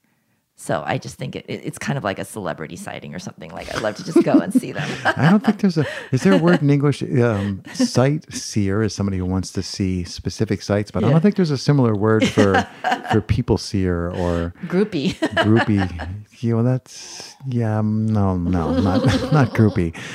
[0.55, 3.51] so I just think it, it, it's kind of like a celebrity sighting or something.
[3.51, 4.88] Like I'd love to just go and see them.
[5.05, 5.86] I don't think there's a.
[6.11, 7.01] Is there a word in English?
[7.01, 11.51] Um, sightseer is somebody who wants to see specific sites, but I don't think there's
[11.51, 12.61] a similar word for
[13.11, 15.16] for people seer or Groupie.
[15.16, 16.41] groupie.
[16.41, 17.82] you know, that's yeah.
[17.84, 19.95] No, no, not not groupie.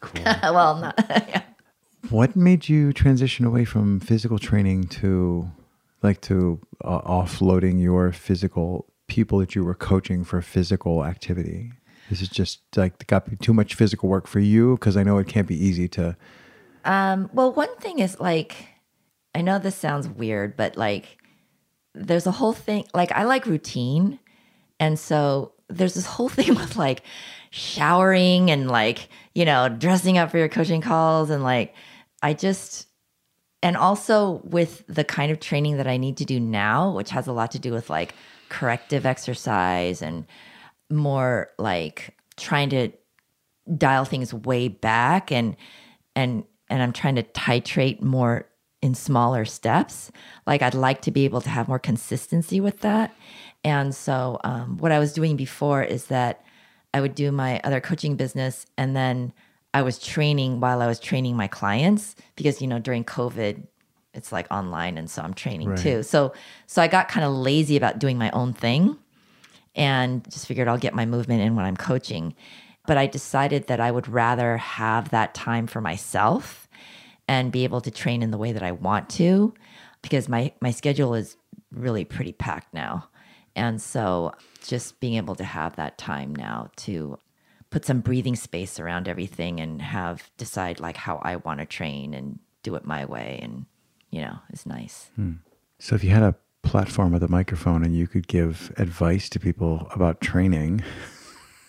[0.00, 0.22] Cool.
[0.52, 1.42] well, not, yeah.
[2.10, 5.50] What made you transition away from physical training to
[6.02, 11.72] like to uh, offloading your physical people that you were coaching for physical activity?
[12.10, 15.26] This is just like got too much physical work for you because I know it
[15.26, 16.16] can't be easy to.
[16.84, 18.54] Um, well, one thing is like,
[19.34, 21.18] I know this sounds weird, but like,
[21.94, 22.84] there's a whole thing.
[22.92, 24.18] Like, I like routine,
[24.78, 27.02] and so there's this whole thing with like
[27.50, 31.72] showering and like you know dressing up for your coaching calls and like
[32.24, 32.88] I just
[33.62, 37.26] and also with the kind of training that I need to do now, which has
[37.26, 38.14] a lot to do with like
[38.48, 40.26] corrective exercise and
[40.90, 42.90] more like trying to
[43.76, 45.54] dial things way back and
[46.16, 48.48] and and I'm trying to titrate more
[48.80, 50.10] in smaller steps.
[50.46, 53.14] Like I'd like to be able to have more consistency with that.
[53.64, 56.42] And so um, what I was doing before is that
[56.94, 59.34] I would do my other coaching business and then
[59.74, 63.66] I was training while I was training my clients because you know during COVID
[64.14, 65.78] it's like online and so I'm training Right.
[65.78, 66.02] too.
[66.04, 66.32] So
[66.66, 68.96] so I got kind of lazy about doing my own thing
[69.74, 72.34] and just figured I'll get my movement in when I'm coaching.
[72.86, 76.68] But I decided that I would rather have that time for myself
[77.26, 79.54] and be able to train in the way that I want to
[80.02, 81.36] because my my schedule is
[81.72, 83.08] really pretty packed now.
[83.56, 87.18] And so just being able to have that time now to
[87.74, 92.14] put some breathing space around everything and have decide like how I want to train
[92.14, 93.66] and do it my way and
[94.12, 95.10] you know, it's nice.
[95.16, 95.32] Hmm.
[95.80, 99.40] So if you had a platform with a microphone and you could give advice to
[99.40, 100.84] people about training,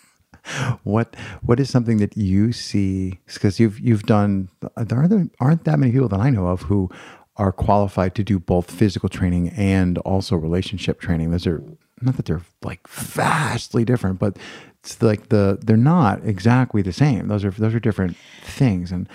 [0.84, 3.18] what what is something that you see?
[3.26, 6.88] Because you've you've done there aren't aren't that many people that I know of who
[7.34, 11.32] are qualified to do both physical training and also relationship training.
[11.32, 11.64] Those are
[12.00, 14.36] not that they're like vastly different, but
[14.82, 17.28] it's like the they're not exactly the same.
[17.28, 19.08] Those are those are different things, and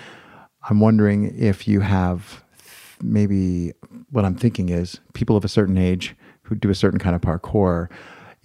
[0.68, 2.42] I'm wondering if you have
[3.02, 3.72] maybe
[4.10, 7.22] what I'm thinking is people of a certain age who do a certain kind of
[7.22, 7.88] parkour,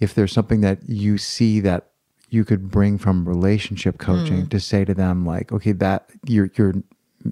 [0.00, 1.90] if there's something that you see that
[2.30, 4.50] you could bring from relationship coaching mm.
[4.50, 6.74] to say to them like, okay, that you're you're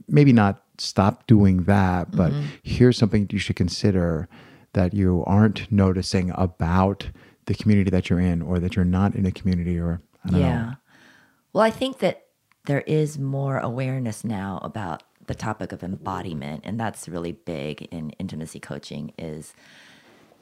[0.08, 2.46] maybe not stop doing that, but mm-hmm.
[2.62, 4.28] here's something you should consider
[4.72, 7.10] that you aren't noticing about
[7.46, 10.40] the community that you're in or that you're not in a community or I don't
[10.40, 10.62] yeah.
[10.62, 10.72] know.
[11.52, 12.26] Well, I think that
[12.66, 18.10] there is more awareness now about the topic of embodiment, and that's really big in
[18.10, 19.12] intimacy coaching.
[19.18, 19.54] Is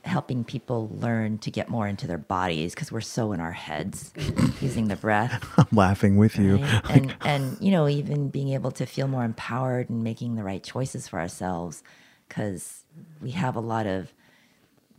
[0.04, 4.12] helping people learn to get more into their bodies because we're so in our heads
[4.60, 6.56] using the breath I'm laughing with you.
[6.56, 6.82] right?
[6.90, 10.62] and and you know even being able to feel more empowered and making the right
[10.62, 11.82] choices for ourselves
[12.28, 12.84] because
[13.20, 14.12] we have a lot of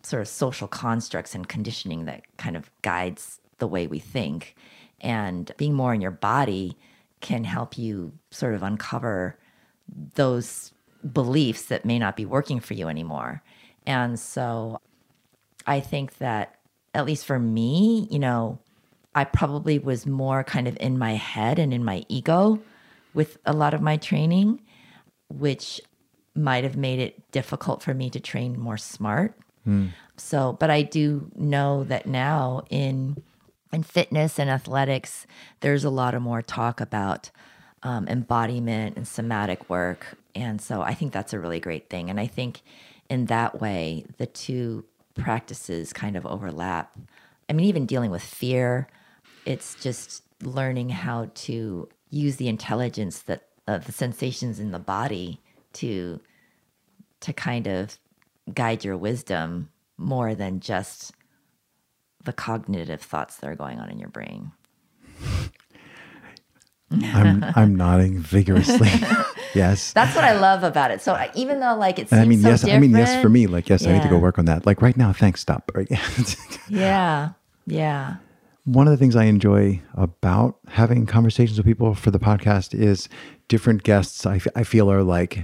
[0.04, 4.56] sort of social constructs and conditioning that kind of guides the way we think.
[5.02, 6.78] And being more in your body
[7.22, 9.38] can help you sort of uncover
[10.16, 10.72] those
[11.14, 13.42] beliefs that may not be working for you anymore.
[13.86, 14.80] And so
[15.68, 16.56] I think that
[16.94, 18.60] at least for me, you know,
[19.14, 22.60] I probably was more kind of in my head and in my ego
[23.14, 24.62] with a lot of my training,
[25.30, 25.82] which
[26.36, 29.34] might have made it difficult for me to train more smart.
[30.18, 33.22] So, but I do know that now in
[33.74, 35.26] in fitness and athletics,
[35.62, 37.32] there's a lot of more talk about
[37.84, 42.10] um, embodiment and somatic work, and so I think that's a really great thing.
[42.10, 42.62] And I think
[43.10, 46.96] in that way, the two practices kind of overlap.
[47.50, 48.88] I mean, even dealing with fear,
[49.46, 55.40] it's just learning how to use the intelligence that uh, the sensations in the body
[55.76, 56.20] to
[57.22, 57.98] to kind of
[58.54, 61.14] guide your wisdom more than just
[62.24, 64.52] the cognitive thoughts that are going on in your brain.
[66.92, 68.90] I'm I'm nodding vigorously.
[69.56, 69.94] yes.
[69.94, 71.02] That's what I love about it.
[71.02, 72.68] So even though like it seems I mean, so yes.
[72.68, 73.22] I mean, yes.
[73.22, 74.66] For me, like, yes, I need to go work on that.
[74.66, 75.42] Like right now, thanks.
[75.42, 75.72] Stop.
[76.68, 77.34] Yeah,
[77.68, 78.16] yeah,
[78.64, 83.08] One of the things I enjoy about having conversations with people for the podcast is
[83.48, 84.26] different guests.
[84.26, 85.44] I, f- I feel are like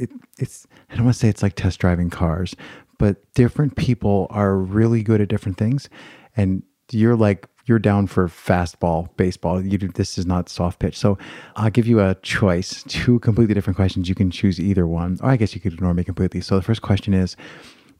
[0.00, 0.66] it, it's.
[0.90, 2.54] I don't want to say it's like test driving cars,
[2.98, 5.88] but different people are really good at different things,
[6.36, 9.64] and you're like you're down for fastball, baseball.
[9.64, 10.98] You do, this is not soft pitch.
[10.98, 11.18] So
[11.56, 14.08] I'll give you a choice, two completely different questions.
[14.08, 16.40] You can choose either one, or I guess you could ignore me completely.
[16.40, 17.36] So the first question is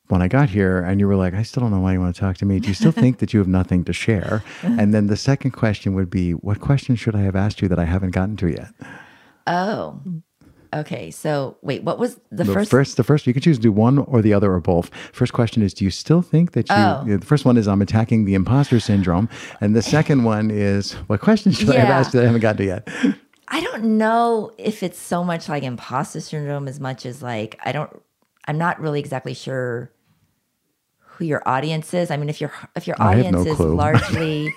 [0.09, 2.15] when I got here and you were like, I still don't know why you want
[2.15, 2.59] to talk to me.
[2.59, 4.43] Do you still think that you have nothing to share?
[4.63, 7.79] And then the second question would be, what question should I have asked you that
[7.79, 8.73] I haven't gotten to yet?
[9.47, 10.01] Oh,
[10.75, 11.11] okay.
[11.11, 12.71] So wait, what was the, The first?
[12.71, 14.91] first, the first, you can choose to do one or the other or both.
[15.13, 16.75] First question is, do you still think that you?
[16.77, 17.05] Oh.
[17.07, 19.29] The first one is, I'm attacking the imposter syndrome,
[19.61, 22.59] and the second one is, what question should I have asked that I haven't gotten
[22.59, 22.89] to yet?
[23.49, 27.73] I don't know if it's so much like imposter syndrome as much as like I
[27.73, 27.91] don't.
[28.47, 29.91] I'm not really exactly sure
[30.99, 32.11] who your audience is.
[32.11, 33.75] I mean, if your if your have no audience is clue.
[33.75, 34.55] largely,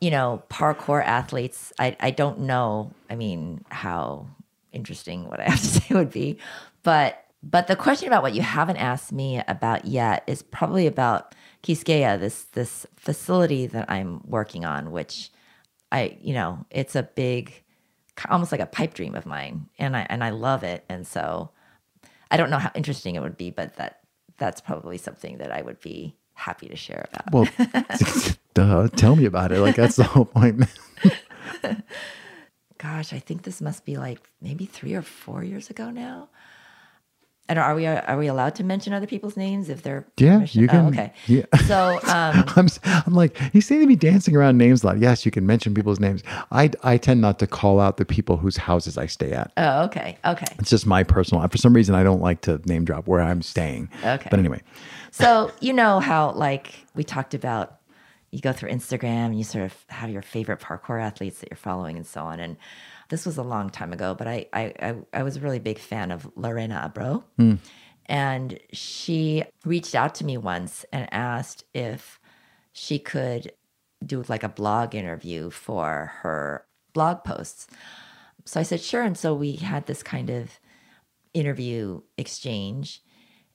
[0.00, 2.92] you know, parkour athletes, I I don't know.
[3.08, 4.26] I mean, how
[4.72, 6.38] interesting what I have to say would be,
[6.82, 11.34] but but the question about what you haven't asked me about yet is probably about
[11.62, 15.30] Quisqueya, this this facility that I'm working on, which
[15.90, 17.62] I you know it's a big,
[18.28, 21.50] almost like a pipe dream of mine, and I and I love it, and so
[22.30, 24.00] I don't know how interesting it would be, but that
[24.36, 27.32] that's probably something that I would be happy to share about.
[27.32, 27.48] Well,
[28.54, 29.60] duh, tell me about it.
[29.60, 30.64] Like that's the whole point.
[32.90, 36.28] Gosh, I think this must be like maybe three or four years ago now.
[37.48, 40.62] And are we are we allowed to mention other people's names if they're Yeah, permission-
[40.62, 40.86] you can.
[40.86, 41.12] Oh, okay.
[41.26, 41.44] Yeah.
[41.66, 42.68] So um, I'm,
[43.06, 44.98] I'm like, you seem to be dancing around names a lot.
[44.98, 46.22] Yes, you can mention people's names.
[46.50, 49.52] I, I tend not to call out the people whose houses I stay at.
[49.56, 50.46] oh, okay, okay.
[50.58, 53.42] It's just my personal, for some reason, I don't like to name drop where I'm
[53.42, 53.88] staying.
[54.04, 54.28] Okay.
[54.30, 54.62] But anyway,
[55.12, 57.79] So you know how like we talked about
[58.30, 61.56] you go through Instagram and you sort of have your favorite parkour athletes that you're
[61.56, 62.40] following and so on.
[62.40, 62.56] And
[63.08, 65.78] this was a long time ago, but I I I, I was a really big
[65.78, 67.24] fan of Lorena Abreu.
[67.36, 67.54] Hmm.
[68.06, 72.18] And she reached out to me once and asked if
[72.72, 73.52] she could
[74.04, 77.66] do like a blog interview for her blog posts.
[78.44, 79.02] So I said, sure.
[79.02, 80.58] And so we had this kind of
[81.34, 83.02] interview exchange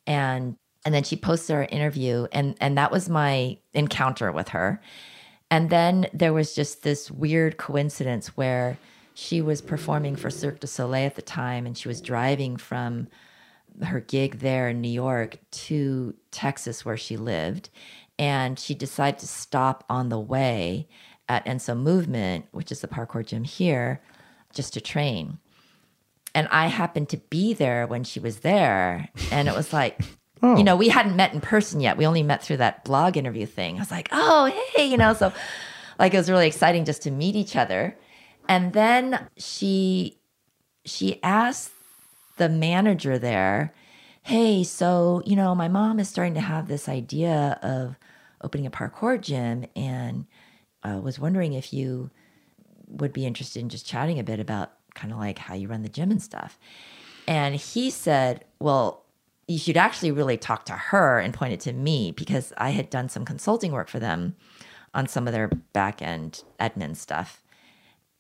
[0.08, 0.56] and
[0.86, 4.80] and then she posted our interview and and that was my encounter with her
[5.52, 8.78] and then there was just this weird coincidence where
[9.14, 13.08] she was performing for Cirque du Soleil at the time and she was driving from
[13.84, 17.70] her gig there in New York to Texas where she lived
[18.18, 20.88] and she decided to stop on the way
[21.28, 24.02] at Enso Movement which is the parkour gym here
[24.54, 25.40] just to train
[26.36, 29.08] and I happened to be there when she was there.
[29.32, 30.02] And it was like,
[30.44, 30.58] Oh.
[30.58, 31.98] you know, we hadn't met in person yet.
[31.98, 33.78] We only met through that blog interview thing.
[33.78, 35.32] I was like, oh, hey, you know, so
[35.98, 37.98] like it was really exciting just to meet each other.
[38.50, 40.20] And then she
[40.84, 41.72] she asked
[42.38, 43.74] the manager there,
[44.24, 47.98] hey, so, you know, my mom is starting to have this idea of
[48.42, 50.26] opening a parkour gym and
[50.84, 52.12] I was wondering if you
[52.88, 55.82] would be interested in just chatting a bit about kind of like how you run
[55.82, 56.60] the gym and stuff.
[57.28, 59.05] And he said, Well,
[59.48, 62.90] you should actually really talk to her and point it to me because I had
[62.90, 64.36] done some consulting work for them
[64.94, 67.44] on some of their back end admin stuff.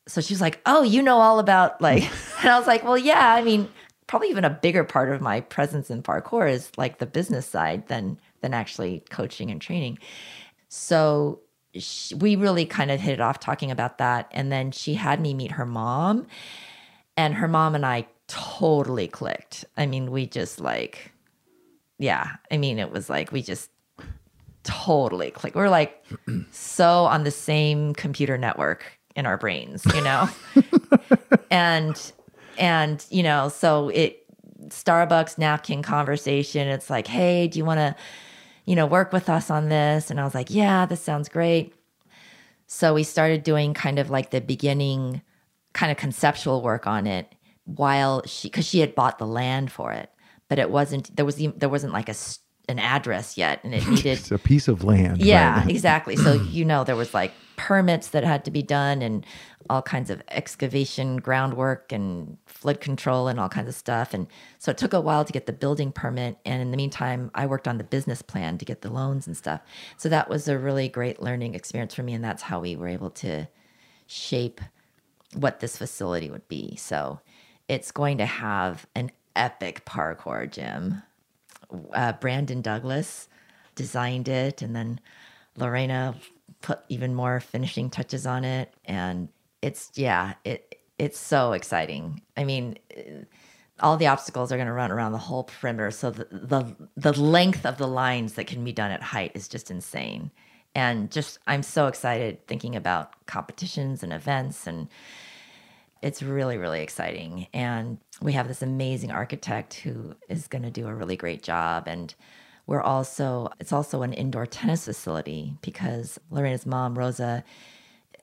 [0.07, 2.03] So she was like, Oh, you know all about like,
[2.41, 3.67] and I was like, Well, yeah, I mean,
[4.07, 7.88] probably even a bigger part of my presence in parkour is like the business side
[7.88, 9.97] than than actually coaching and training.
[10.69, 11.39] So
[11.76, 14.28] sh we really kind of hit it off talking about that.
[14.32, 16.28] And then she had me meet her mom,
[17.17, 19.65] and her mom and I totally clicked.
[19.78, 21.11] I mean, we just like,
[21.98, 23.70] yeah, I mean, it was like we just
[24.64, 25.56] totally clicked.
[25.56, 26.04] We're like
[26.52, 28.86] so on the same computer network
[29.16, 30.28] in our brains, you know?
[31.52, 32.12] and,
[32.58, 34.22] and, you know, so it,
[34.68, 37.96] Starbucks napkin conversation, it's like, hey, do you want to,
[38.66, 40.10] you know, work with us on this?
[40.10, 41.74] And I was like, yeah, this sounds great.
[42.68, 45.22] So we started doing kind of like the beginning
[45.74, 47.32] kind of conceptual work on it
[47.66, 50.10] while she cuz she had bought the land for it,
[50.48, 52.16] but it wasn't there was there wasn't like a
[52.68, 55.22] an address yet and it needed it's a piece of land.
[55.22, 55.70] yeah, right?
[55.70, 56.16] exactly.
[56.16, 59.26] So you know there was like permits that had to be done and
[59.70, 64.14] all kinds of excavation groundwork and flood control and all kinds of stuff.
[64.14, 64.28] And
[64.60, 66.38] so it took a while to get the building permit.
[66.46, 69.36] And in the meantime, I worked on the business plan to get the loans and
[69.36, 69.62] stuff.
[69.98, 72.14] So that was a really great learning experience for me.
[72.14, 73.48] And that's how we were able to
[74.06, 74.62] shape
[75.34, 76.76] what this facility would be.
[76.76, 77.22] So
[77.68, 81.03] it's going to have an epic parkour gym.
[81.93, 83.27] Uh, Brandon Douglas
[83.75, 84.99] designed it, and then
[85.57, 86.15] Lorena
[86.61, 88.73] put even more finishing touches on it.
[88.86, 89.29] And
[89.61, 92.21] it's yeah, it it's so exciting.
[92.38, 92.77] I mean,
[93.79, 97.19] all the obstacles are going to run around the whole perimeter, so the, the the
[97.19, 100.31] length of the lines that can be done at height is just insane.
[100.75, 104.88] And just I'm so excited thinking about competitions and events and
[106.06, 107.47] it's really really exciting.
[107.51, 111.88] And we have this amazing architect who is going to do a really great job.
[111.88, 112.14] And
[112.68, 117.43] we're also it's also an indoor tennis facility because Lorena's mom Rosa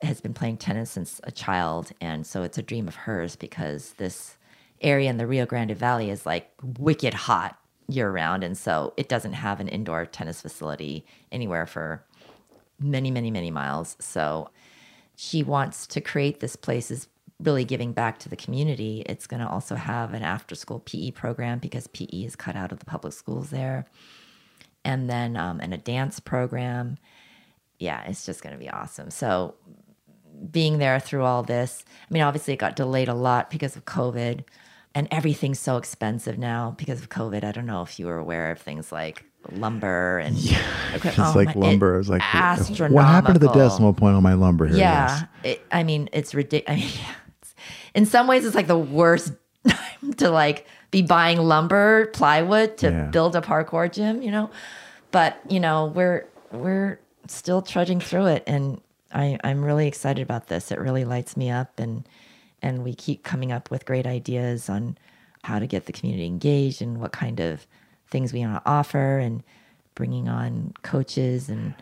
[0.01, 1.91] has been playing tennis since a child.
[1.99, 4.37] And so it's a dream of hers because this
[4.79, 7.59] area in the Rio Grande Valley is like wicked hot
[7.89, 12.01] year round and so it doesn't have an indoor tennis facility anywhere for
[12.79, 13.97] many many many miles.
[13.99, 14.51] So
[15.17, 17.07] she wants to create this place as
[17.43, 19.03] really giving back to the community.
[19.05, 22.71] It's going to also have an after school PE program because PE is cut out
[22.71, 23.85] of the public schools there.
[24.85, 26.97] And then, um, and a dance program.
[27.79, 29.09] Yeah, it's just going to be awesome.
[29.11, 29.55] So,
[30.51, 33.85] being there through all this, I mean, obviously it got delayed a lot because of
[33.85, 34.43] COVID
[34.95, 37.43] and everything's so expensive now because of COVID.
[37.43, 40.59] I don't know if you were aware of things like lumber and Yeah,
[40.93, 41.95] it's oh like my- lumber.
[41.95, 42.95] it- was like astronomical.
[42.95, 44.77] what happened to the decimal point on my lumber here?
[44.77, 46.77] Yeah, it, I mean, it's ridiculous.
[46.77, 47.15] I mean,
[47.93, 49.33] in some ways, it's like the worst
[49.67, 53.05] time to like be buying lumber, plywood to Yeah.
[53.07, 54.21] build a parkour gym.
[54.21, 54.49] You know,
[55.11, 58.81] but you know, we're we're still trudging through it, and
[59.13, 60.71] I I'm really excited about this.
[60.71, 62.07] It really lights me up, and
[62.61, 64.97] and we keep coming up with great ideas on
[65.43, 67.67] how to get the community engaged and what kind of
[68.09, 69.43] things we want to offer, and
[69.95, 71.73] bringing on coaches and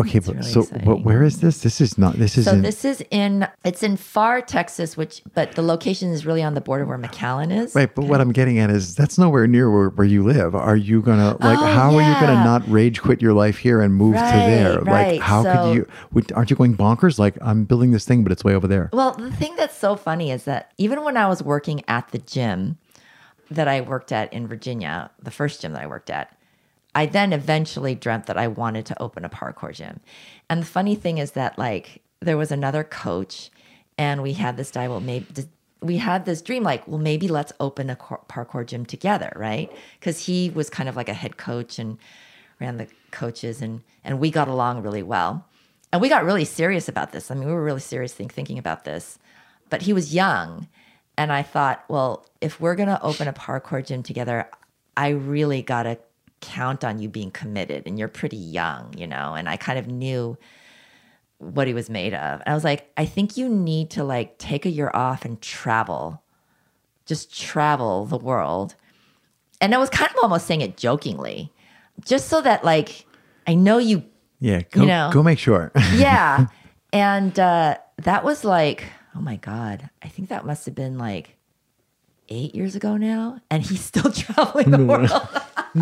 [0.00, 0.84] Okay, It's but really so exciting.
[0.84, 1.60] but where is this?
[1.62, 2.14] This is not.
[2.14, 6.10] This is So in, this is in it's in Pharr, Texas, which but the location
[6.10, 7.74] is really on the border where McAllen is.
[7.74, 7.94] right.
[7.94, 10.54] But what I'm getting at is that's nowhere near where, where you live.
[10.54, 11.58] Are you gonna oh, like?
[11.58, 14.80] Oh, how are you gonna not rage quit your life here and move to there?
[14.80, 15.12] right.
[15.12, 15.86] Like, how So- could you?
[16.12, 17.18] would- Aren't you going bonkers?
[17.18, 18.90] Like, I'm building this thing, but it's way over there.
[18.92, 22.18] Well, the thing that's so funny is that even when I was working at the
[22.18, 22.78] gym
[23.50, 26.32] that I worked at in Virginia, the first gym that I worked at,
[26.94, 30.00] I then eventually dreamt that I wanted to open a parkour gym.
[30.48, 33.50] And the funny thing is that like there was another coach
[33.96, 35.26] and we had this guy, well, maybe
[35.82, 39.70] we had this dream like, well, maybe let's open a parkour gym together, right?
[39.98, 41.96] Because he was kind of like a head coach and
[42.60, 45.46] ran the coaches and and we got along really well.
[45.92, 47.30] And we got really serious about this.
[47.30, 49.18] I mean, we were really serious think, thinking about this.
[49.70, 50.68] But he was young.
[51.16, 54.48] And I thought, well, if we're going to open a parkour gym together,
[54.96, 55.98] I really got to
[56.40, 57.84] count on you being committed.
[57.86, 59.34] And you're pretty young, you know?
[59.34, 60.36] And I kind of knew
[61.38, 62.40] what he was made of.
[62.40, 65.40] And I was like, I think you need to like take a year off and
[65.40, 66.22] travel,
[67.06, 68.74] just travel the world.
[69.60, 71.52] And I was kind of almost saying it jokingly,
[72.04, 73.06] just so that like,
[73.46, 74.04] I know you
[74.38, 75.10] Yeah, go, You know.
[75.12, 75.72] go make sure.
[75.94, 76.46] yeah.
[76.92, 78.84] And uh, that was like,
[79.14, 81.36] oh my God, I think that must have been like
[82.28, 83.40] eight years ago now.
[83.50, 85.10] And he's still traveling the world.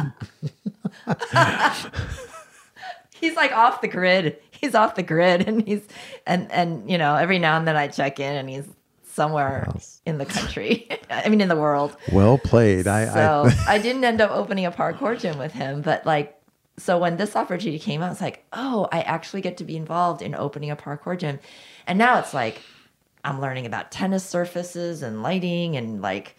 [3.15, 4.39] he's like off the grid.
[4.51, 5.47] He's off the grid.
[5.49, 5.83] And he's,
[6.27, 8.67] and, and, you know, every now and then I check in and he's
[9.05, 9.69] somewhere
[10.07, 10.89] in the country.
[11.11, 11.97] I mean, in the world.
[12.13, 12.87] well played.
[12.87, 16.35] I, So I I, didn't end up opening a parkour gym with him, but like,
[16.79, 20.23] so when this opportunity came out, it's like, oh, I actually get to be involved
[20.23, 21.41] in opening a parkour gym.
[21.89, 22.63] And now it's like,
[23.25, 26.37] I'm learning about tennis surfaces and lighting and like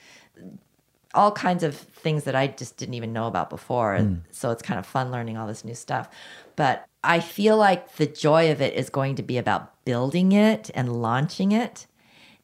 [1.14, 3.98] all kinds of things that I just didn't even know about before.
[3.98, 4.16] Hmm.
[4.32, 6.10] So it's kind of fun learning all this new stuff.
[6.56, 10.70] But I feel like the joy of it is going to be about building it
[10.74, 11.88] and launching it.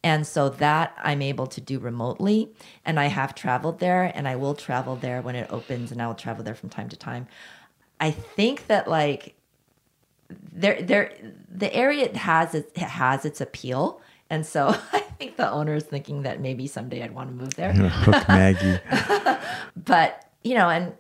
[0.03, 2.51] And so that I'm able to do remotely.
[2.86, 6.07] And I have traveled there and I will travel there when it opens and I
[6.07, 7.28] will travel there from time to time.
[7.99, 9.36] I think that like
[10.30, 11.13] there there
[11.49, 14.01] the area has its it has its appeal.
[14.30, 17.55] And so I think the owner is thinking that maybe someday I'd want to move
[17.55, 17.74] there.
[17.74, 18.80] Hook Maggie.
[19.76, 20.93] but you know and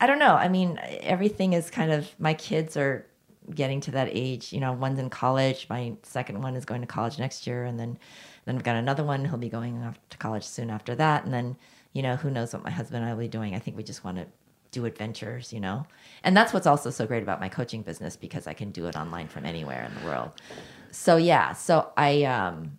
[0.00, 3.04] i don't know i mean everything is kind of my kids are
[3.52, 6.86] getting to that age you know one's in college my second one is going to
[6.86, 7.98] college next year and then
[8.44, 11.34] then i've got another one He'll be going off to college soon after that and
[11.34, 11.56] then
[11.92, 13.82] you know who knows what my husband and i will be doing i think we
[13.82, 14.26] just want to
[14.70, 15.84] do adventures you know?
[16.24, 18.96] And that's what's also so great about my coaching business because i can do it
[18.96, 20.30] online from anywhere in the world.
[20.90, 22.78] So yeah, so I um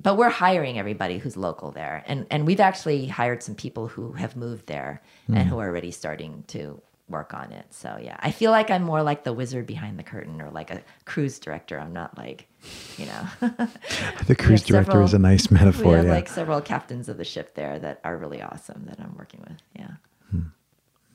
[0.00, 2.04] but we're hiring everybody who's local there.
[2.06, 5.90] And and we've actually hired some people who have moved there and who are already
[5.90, 7.64] starting to work on it.
[7.70, 10.70] So yeah, I feel like I'm more like the wizard behind the curtain or like
[10.70, 11.80] a cruise director.
[11.80, 12.46] I'm not like,
[12.98, 13.26] you know.
[14.26, 15.96] The cruise director several- is a nice we metaphor.
[15.96, 16.10] have Yeah.
[16.12, 19.56] like several captains of the ship there that are really awesome that I'm working with.
[19.74, 19.94] Yeah.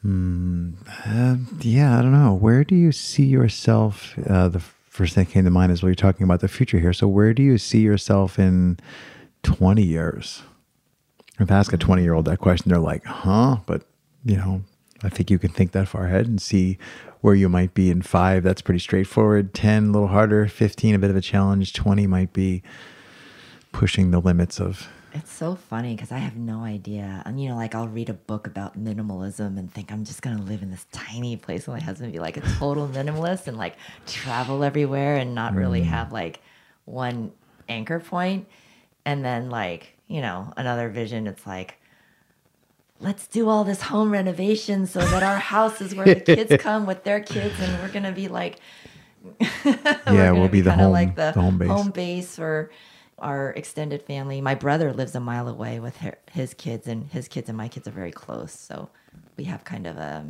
[0.06, 2.34] Uh, yeah, I don't know.
[2.34, 4.14] Where do you see yourself?
[4.30, 4.62] Uh, the
[4.94, 6.94] first thing that came to mind is well, you're talking about the future here.
[6.94, 8.78] So, where do you see yourself in
[9.42, 10.44] 20 years?
[11.40, 13.58] If I ask a 20 year old that question, they're like, huh?
[13.66, 13.88] But,
[14.24, 14.62] you know,
[15.02, 16.78] I think you can think that far ahead and see
[17.22, 18.44] where you might be in five.
[18.44, 19.56] That's pretty straightforward.
[19.56, 20.48] 10, a little harder.
[20.48, 21.74] 15, a bit of a challenge.
[21.74, 22.62] 20 might be
[23.72, 24.88] pushing the limits of.
[25.16, 27.22] It's so funny because I have no idea.
[27.26, 30.42] And you know, like I'll read a book about minimalism and think I'm just gonna
[30.42, 33.76] live in this tiny place with my husband, be like a total minimalist and like
[34.08, 35.86] travel everywhere and not really mm.
[35.86, 36.42] have like
[36.86, 37.32] one
[37.70, 38.48] anchor point.
[39.06, 41.78] And then like, you know, another vision, it's like,
[43.00, 46.86] let's do all this home renovation so that our house is where the kids come
[46.86, 48.60] with their kids and we're gonna be like
[49.66, 51.70] Yeah, we'll gonna be the home- like the, the home base.
[51.70, 52.72] home base for
[53.20, 54.42] our extended family.
[54.42, 57.68] My brother lives a mile away with her, his kids, and his kids and my
[57.68, 58.52] kids are very close.
[58.52, 58.90] So
[59.38, 60.26] we have kind of a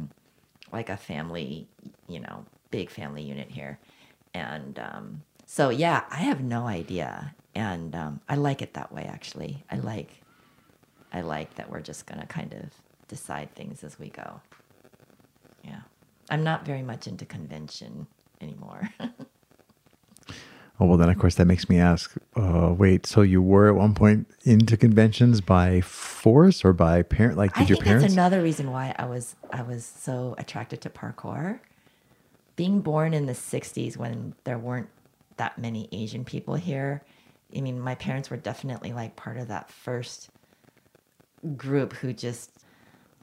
[0.71, 1.67] like a family,
[2.07, 3.79] you know, big family unit here,
[4.33, 9.03] and um, so yeah, I have no idea, and um, I like it that way.
[9.03, 10.21] Actually, I like
[11.11, 12.71] I like that we're just gonna kind of
[13.07, 14.41] decide things as we go.
[15.63, 15.81] Yeah,
[16.29, 18.07] I'm not very much into convention
[18.41, 18.89] anymore.
[20.79, 23.75] Oh, well, then, of course, that makes me ask uh, wait, so you were at
[23.75, 27.37] one point into conventions by force or by parent?
[27.37, 28.03] Like, did I your think parents?
[28.03, 31.59] that's another reason why I was I was so attracted to parkour.
[32.55, 34.89] Being born in the '60s when there weren't
[35.37, 37.03] that many Asian people here,
[37.55, 40.29] I mean, my parents were definitely like part of that first
[41.55, 42.51] group who just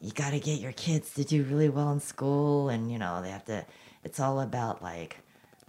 [0.00, 3.20] you got to get your kids to do really well in school, and you know
[3.22, 3.66] they have to.
[4.04, 5.18] It's all about like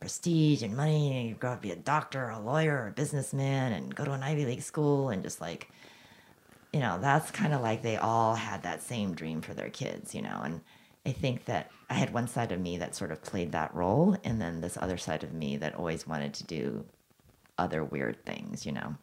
[0.01, 2.87] prestige and money, and you grow up to be a doctor, or a lawyer, or
[2.89, 5.69] a businessman, and go to an Ivy League school, and just like
[6.73, 10.15] you know, that's kind of like they all had that same dream for their kids,
[10.15, 10.41] you know.
[10.43, 10.61] And
[11.05, 14.15] I think that I had one side of me that sort of played that role,
[14.23, 16.85] and then this other side of me that always wanted to do
[17.57, 18.95] other weird things, you know.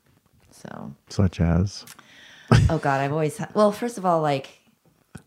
[0.51, 1.85] So, Such as.
[2.71, 4.49] oh God, I've always had, well, first of all, like,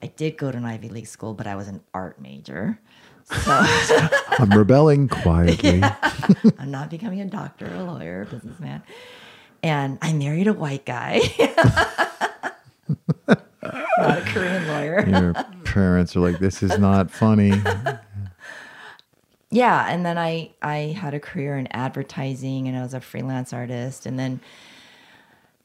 [0.02, 2.80] I did go to an Ivy League school, but I was an art major.
[3.32, 4.08] So
[4.40, 5.82] I'm rebelling quietly.
[6.60, 8.84] I'm not becoming a doctor, a lawyer, a businessman.
[9.64, 11.22] And I married a white guy,
[13.28, 15.08] not a Korean lawyer.
[15.08, 15.34] Your
[15.66, 17.54] parents are like, this is not funny.
[19.52, 23.52] yeah and then i i had a career in advertising and i was a freelance
[23.52, 24.40] artist and then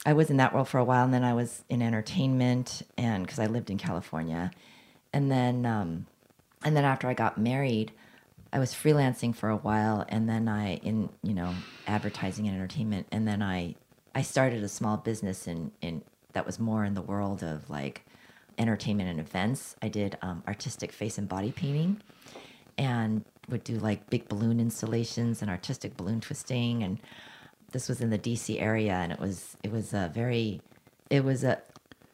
[0.05, 3.25] i was in that world for a while and then i was in entertainment and
[3.25, 4.51] because i lived in california
[5.13, 6.05] and then um
[6.65, 7.93] and then after i got married
[8.53, 11.55] i was freelancing for a while and then i in you know
[11.87, 13.75] advertising and entertainment and then i
[14.15, 16.03] i started a small business in in
[16.33, 18.05] that was more in the world of like
[18.59, 19.77] entertainment and events.
[19.83, 22.03] I did um, artistic face and body painting
[22.79, 26.83] and would do like big balloon installations and artistic balloon twisting.
[26.83, 27.01] And
[27.73, 30.61] this was in the DC area and it was it was a very
[31.11, 31.61] it was a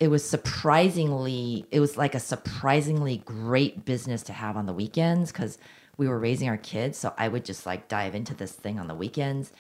[0.01, 5.33] it was surprisingly it was like a surprisingly great business to have on the weekends
[5.33, 5.59] cuz
[5.97, 8.89] we were raising our kids so I would just like dive into this thing on
[8.89, 9.53] the weekends.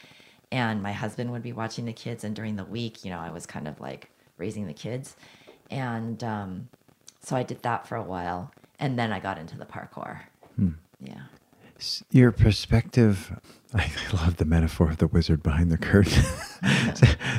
[0.51, 3.30] And my husband would be watching the kids and during the week you know I
[3.30, 5.16] was kind of like raising the kids.
[5.70, 6.68] And um
[7.20, 10.20] so I did that for a while and then I got into the parkour.
[11.01, 11.22] Yeah
[12.11, 13.41] Your perspective,
[13.74, 16.24] I love the metaphor of the wizard behind the curtain,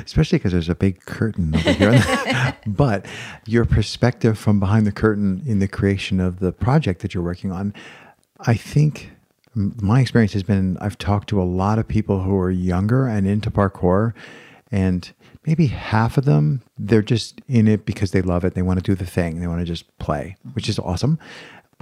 [0.04, 2.56] especially because there's a big curtain over here.
[2.66, 3.06] but
[3.46, 7.52] your perspective from behind the curtain in the creation of the project that you're working
[7.52, 7.72] on,
[8.40, 9.10] I think
[9.54, 13.26] my experience has been I've talked to a lot of people who are younger and
[13.26, 14.12] into parkour,
[14.70, 15.12] and
[15.46, 18.54] maybe half of them, they're just in it because they love it.
[18.54, 21.18] They want to do the thing, they want to just play, which is awesome.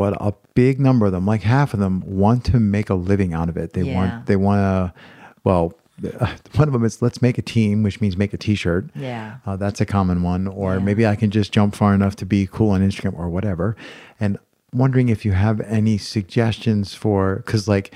[0.02, 3.32] But a big number of them, like half of them, want to make a living
[3.34, 3.72] out of it.
[3.72, 3.94] They Yeah.
[3.94, 5.00] want, they want to,
[5.44, 5.74] well,
[6.56, 8.90] one of them is let's make a team, which means make a T-shirt.
[8.96, 9.36] Yeah.
[9.46, 10.48] Uh, that's a common one.
[10.48, 10.78] Or Yeah.
[10.80, 13.76] maybe I can just jump far enough to be cool on Instagram or whatever.
[14.18, 14.38] And
[14.74, 17.94] wondering if you have any suggestions for, because like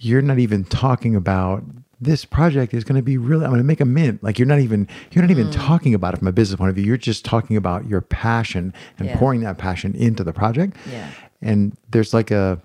[0.00, 1.62] you're not even talking about
[2.02, 4.22] this project is going to be really, I'm going to make a mint.
[4.22, 5.52] Like you're not even, you're not even Mm.
[5.52, 6.84] talking about it from a business point of view.
[6.84, 9.18] You're just talking about your passion and Yeah.
[9.18, 10.76] pouring that passion into the project.
[10.90, 11.08] Yeah.
[11.40, 12.60] And there's like a,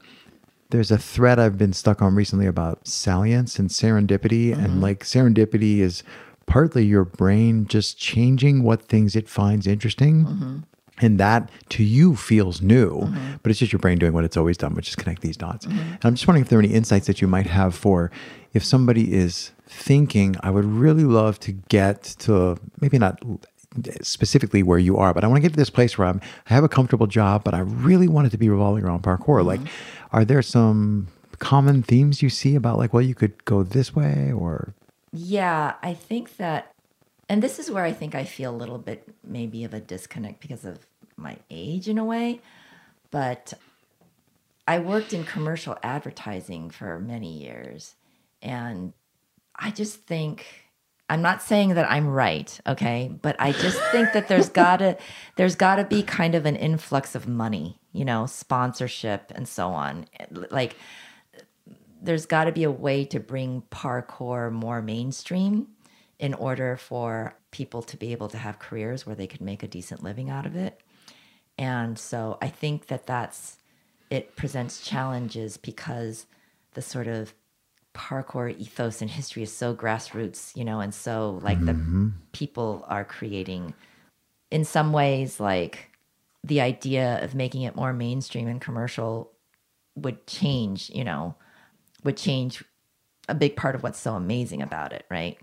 [0.71, 4.53] there's a thread I've been stuck on recently about salience and serendipity.
[4.53, 4.81] And mm-hmm.
[4.81, 6.03] like serendipity is
[6.47, 10.25] partly your brain just changing what things it finds interesting.
[10.25, 10.57] Mm-hmm.
[10.99, 13.33] And that to you feels new, mm-hmm.
[13.43, 15.67] but it's just your brain doing what it's always done, which is connect these dots.
[15.67, 18.09] And I'm just wondering if there are any insights that you might have for
[18.57, 23.21] if somebody is thinking, I would really love to get to maybe not
[24.01, 26.53] specifically where you are, but I want to get to this place where I'm, I
[26.55, 29.45] have a comfortable job, but I really want it to be revolving around parkour.
[29.45, 30.15] Like, mm-hmm.
[30.15, 34.33] are there some common themes you see about like, well, you could go this way
[34.35, 34.73] or
[35.13, 36.73] Yeah, I think that,
[37.29, 40.39] and this is where I think I feel a little bit maybe of a disconnect
[40.39, 40.79] because of
[41.15, 42.41] my age in a way.
[43.11, 43.53] But
[44.67, 47.93] I worked in commercial advertising for many years.
[48.41, 48.93] And
[49.55, 50.45] I just think,
[51.09, 53.11] I'm not saying that I'm right, okay?
[53.21, 54.97] But I just think that there's gotta,
[55.35, 60.05] there's gotta be kind of an influx of money, you know, sponsorship and so on.
[60.31, 60.75] Like,
[62.01, 65.67] there's got to be a way to bring parkour more mainstream
[66.19, 69.67] in order for people to be able to have careers where they could make a
[69.67, 70.79] decent living out of it.
[71.57, 73.57] And so I think that that's
[74.09, 76.27] it presents challenges because
[76.73, 77.33] the sort of
[77.97, 82.09] parkour ethos and history is so grassroots, you know, and so like the mm-hmm.
[82.31, 83.73] people are creating
[84.51, 85.89] in some ways like
[86.43, 89.31] the idea of making it more mainstream and commercial
[89.95, 91.35] would change, you know,
[92.03, 92.63] would change
[93.27, 95.39] a big part of what's so amazing about it, right?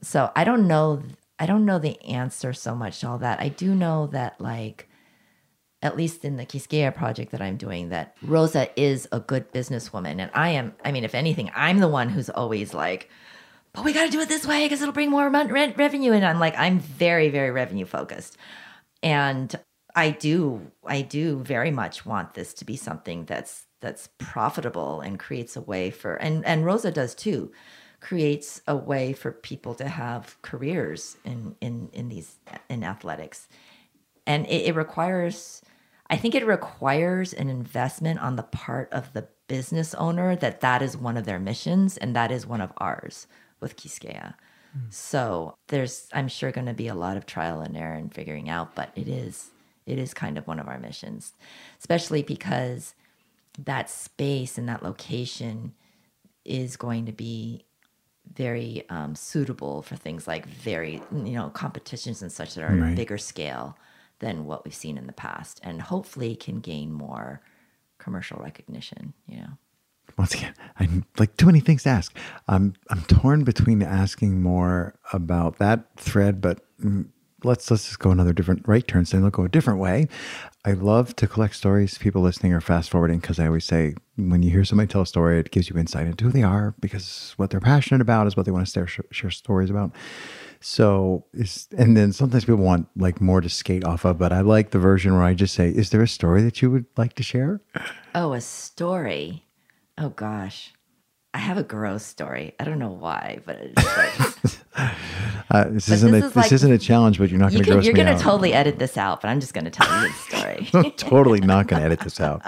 [0.00, 1.02] So I don't know
[1.38, 3.38] I don't know the answer so much to all that.
[3.38, 4.88] I do know that like
[5.82, 10.20] at least in the Quisqueya project that I'm doing, that Rosa is a good businesswoman.
[10.20, 13.08] And I am, I mean, if anything, I'm the one who's always like,
[13.72, 16.12] but we got to do it this way because it'll bring more rent revenue.
[16.12, 18.36] And I'm like, I'm very, very revenue focused.
[19.02, 19.54] And
[19.94, 25.18] I do, I do very much want this to be something that's that's profitable and
[25.18, 27.52] creates a way for and and Rosa does too
[28.00, 33.48] creates a way for people to have careers in in in these in athletics
[34.26, 35.62] and it, it requires
[36.10, 40.82] i think it requires an investment on the part of the business owner that that
[40.82, 43.26] is one of their missions and that is one of ours
[43.60, 44.34] with Quisqueya.
[44.90, 48.48] so there's i'm sure going to be a lot of trial and error and figuring
[48.48, 49.50] out but it is
[49.86, 51.32] it is kind of one of our missions
[51.78, 52.94] especially because
[53.58, 55.72] that space and that location
[56.44, 57.64] is going to be
[58.34, 62.94] very um, suitable for things like very you know competitions and such that are Right.
[62.94, 63.76] bigger scale
[64.20, 67.40] than what we've seen in the past and hopefully can gain more
[67.98, 69.58] commercial recognition you know
[70.16, 72.16] once again, I'm like too many things to ask.
[72.46, 77.06] I'm I'm torn between asking more about that thread, but mm,
[77.44, 79.04] let's let's just go another different right turn.
[79.04, 80.08] So let's go a different way.
[80.64, 81.98] I love to collect stories.
[81.98, 85.06] People listening are fast forwarding because I always say when you hear somebody tell a
[85.06, 88.36] story, it gives you insight into who they are because what they're passionate about is
[88.36, 89.92] what they want to share, share stories about.
[90.60, 94.40] So is and then sometimes people want like more to skate off of, but I
[94.40, 97.14] like the version where I just say, "Is there a story that you would like
[97.14, 97.60] to share?"
[98.14, 99.44] oh a story
[99.98, 100.72] oh gosh
[101.34, 104.14] i have a gross story i don't know why but it's like
[105.50, 107.52] Uh, this But isn't this a, is this like- isn't a challenge, but you're not
[107.52, 109.86] going to gross you're me gonna totally edit this out but i'm just gonna tell
[110.02, 112.42] you the story I'm totally not going to edit this out.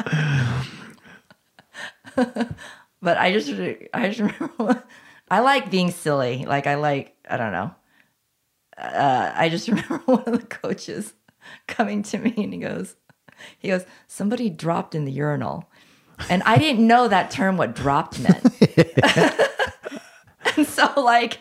[2.17, 3.51] but I just
[3.95, 4.83] I just remember
[5.31, 6.45] I like being silly.
[6.47, 7.75] Like I like I don't know.
[8.81, 11.15] Uh, I just remember one of the coaches
[11.67, 12.97] coming to me and he goes,
[13.59, 15.71] he goes, somebody dropped in the urinal,
[16.29, 18.45] and I didn't know that term what dropped meant.
[20.57, 21.39] and so like.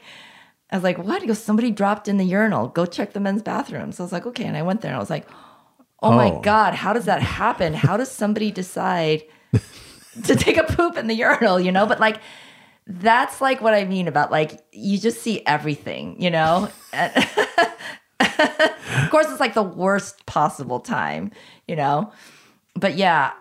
[0.72, 1.22] I was like, what?
[1.24, 2.68] He goes, somebody dropped in the urinal.
[2.68, 3.92] Go check the men's bathroom.
[3.92, 4.44] So I was like, okay.
[4.46, 5.28] And I went there and I was like,
[6.04, 6.16] oh, Oh.
[6.16, 7.74] my God, how does that happen?
[7.74, 9.24] How does somebody decide
[10.26, 11.88] to take a poop in the urinal, you know?
[11.88, 12.22] But like,
[12.90, 16.70] that's like what I mean about like, you just see everything, you know?
[19.02, 21.32] Of course, it's like the worst possible time,
[21.68, 22.12] you know?
[22.76, 23.32] But yeah,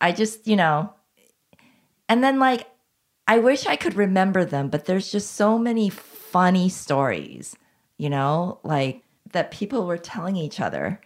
[0.00, 0.92] I just, you know,
[2.08, 2.68] and then like,
[3.26, 7.56] I wish I could remember them, but there's just so many funny stories,
[7.98, 11.00] you know, like that people were telling each other.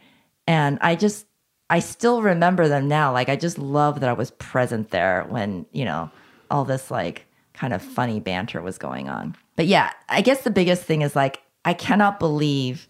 [0.46, 1.26] And I just,
[1.68, 3.12] I still remember them now.
[3.12, 6.10] Like, I just love that I was present there when, you know,
[6.50, 7.25] all this like
[7.56, 9.34] kind of funny banter was going on.
[9.56, 12.86] But yeah, I guess the biggest thing is like, I cannot believe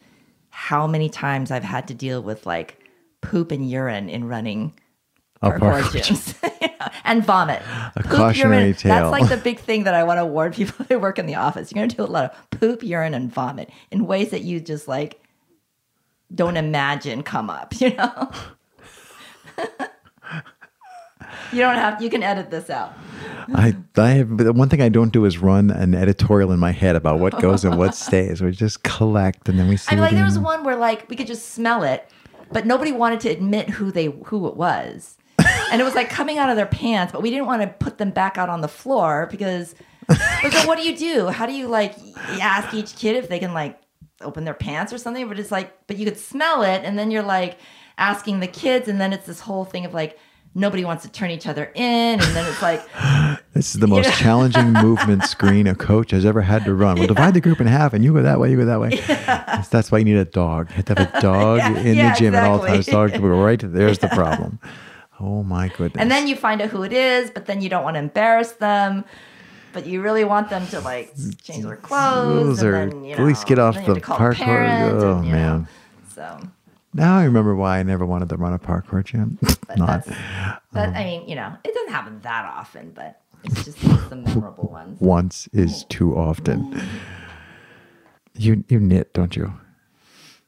[0.51, 2.83] how many times I've had to deal with like
[3.21, 4.75] poop and urine in running
[5.43, 7.62] A parkour gyms and vomit.
[7.95, 9.11] A cautionary tale.
[9.11, 11.37] That's like the big thing that I want to warn people who work in the
[11.37, 11.71] office.
[11.71, 14.61] You're going to do a lot of poop, urine, and vomit in ways that you
[14.61, 15.21] just like
[16.35, 17.75] don't imagine come up.
[17.81, 18.33] You know.
[21.53, 22.03] You don't have.
[22.03, 22.95] You can edit this out.
[23.55, 26.72] I, I have, but one thing I don't do is run an editorial in my
[26.72, 28.43] head about what goes and what stays.
[28.43, 29.93] We just collect and then we see.
[29.93, 32.09] I mean, like there was one where like we could just smell it,
[32.51, 35.16] but nobody wanted to admit who they who it was,
[35.70, 37.99] and it was like coming out of their pants, but we didn't want to put
[37.99, 39.74] them back out on the floor because.
[40.09, 41.26] But then what do you do?
[41.26, 41.97] How do you like
[42.41, 43.80] ask each kid if they can like
[44.20, 45.26] open their pants or something?
[45.26, 47.59] But it's like, but you could smell it, and then you're like
[47.99, 50.16] asking the kids, and then it's this whole thing of like
[50.57, 52.83] nobody wants to turn each other in, and then it's like.
[53.53, 56.99] This is the most challenging movement screen a coach has ever had to run.
[56.99, 58.91] We'll divide the group in half and you go that way, you go that way.
[59.07, 60.69] That's- That's why you need a dog.
[60.69, 62.85] You have to have a dog Yeah, in yeah, the gym at all times.
[62.85, 64.59] Dog to go right there's the problem.
[65.19, 65.99] Oh my goodness.
[66.03, 68.53] And then you find out who it is, but then you don't want to embarrass
[68.53, 69.07] them.
[69.73, 72.63] But you really want them to like change their clothes.
[72.63, 74.93] Are- then, you at least get off then you have the parkour.
[74.93, 75.69] Oh, and, you know, man.
[76.15, 76.41] So,
[76.97, 79.38] now I remember why I never wanted to run a parkour gym.
[79.40, 80.05] but Not.
[80.05, 84.09] that, um, I mean, you know, it doesn't happen that often, but it's just it's
[84.09, 85.01] the memorable ones.
[85.01, 86.80] Once is too often.
[88.34, 89.53] You you knit, don't you?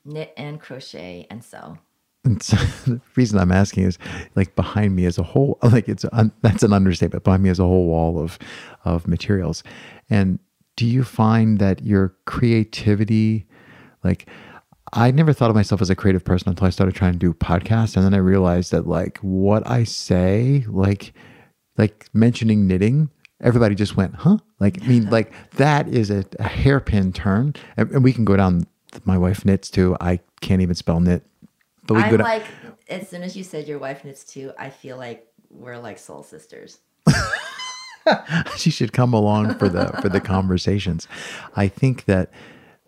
[0.04, 1.78] Knit and crochet and sew.
[2.24, 3.98] And so the reason I'm asking is
[4.34, 7.24] like behind me is a whole like it's un, that's an understatement.
[7.24, 8.38] Behind me is a whole wall of
[8.84, 9.62] of materials.
[10.10, 10.38] And
[10.76, 13.46] do you find that your creativity
[14.04, 14.28] like
[14.92, 17.32] I never thought of myself as a creative person until I started trying to do
[17.32, 21.12] podcasts and then I realized that like what I say like
[21.76, 23.10] like mentioning knitting
[23.40, 27.88] everybody just went huh like i mean like that is a, a hairpin turn and,
[27.92, 28.66] and we can go down
[29.04, 31.22] my wife knits too i can't even spell knit
[31.88, 32.44] but we I'm go down like,
[32.88, 36.22] as soon as you said your wife knits too, I feel like we're like soul
[36.22, 36.78] sisters.
[38.56, 41.08] she should come along for the for the conversations.
[41.56, 42.30] I think that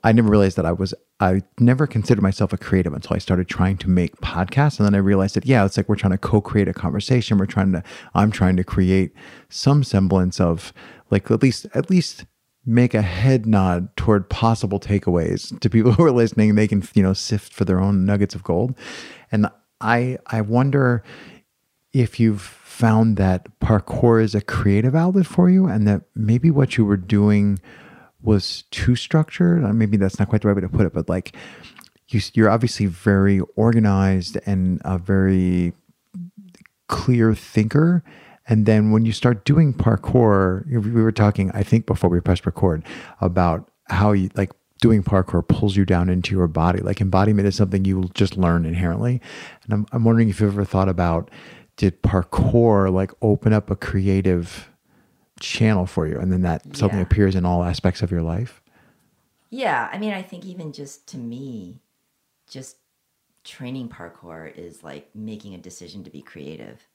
[0.02, 3.48] I never realized that I was I never considered myself a creative until I started
[3.48, 4.78] trying to make podcasts.
[4.78, 7.38] And then I realized that yeah, it's like we're trying to co-create a conversation.
[7.38, 7.82] We're trying to
[8.14, 9.12] I'm trying to create
[9.48, 10.72] some semblance of
[11.10, 12.24] like at least at least
[12.66, 16.54] make a head nod toward possible takeaways to people who are listening.
[16.54, 18.76] They can you know sift for their own nuggets of gold.
[19.32, 19.48] And
[19.80, 21.02] i i wonder
[21.92, 26.76] if you've found that parkour is a creative outlet for you and that maybe what
[26.76, 27.58] you were doing
[28.22, 29.64] was too structured.
[29.64, 31.36] Uh, maybe that's not quite the right way to put it but like
[32.08, 35.72] you, you're obviously very organized and a very
[36.88, 38.02] clear thinker.
[38.46, 42.46] And then when you start doing parkour we were talking i think before we pressed
[42.46, 42.84] record
[43.20, 44.50] about how you like
[44.80, 46.80] doing parkour pulls you down into your body.
[46.80, 49.20] Like embodiment is something you will just learn inherently.
[49.64, 51.30] And i'm, I'm wondering if you've ever thought about
[51.76, 54.69] did parkour like open up a creative
[55.40, 57.04] channel for you and then that something Yeah.
[57.04, 58.60] appears in all aspects of your life
[59.50, 61.80] Yeah, I mean, I think even just to me,
[62.48, 62.76] just
[63.42, 66.86] training parkour is like making a decision to be creative.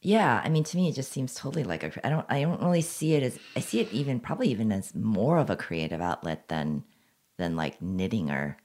[0.00, 1.90] Yeah, I mean, to me, it just seems totally like a.
[2.06, 2.24] I don't.
[2.30, 3.38] I don't really see it as.
[3.56, 6.84] I see it even probably even as more of a creative outlet than
[7.36, 8.56] than like knitting or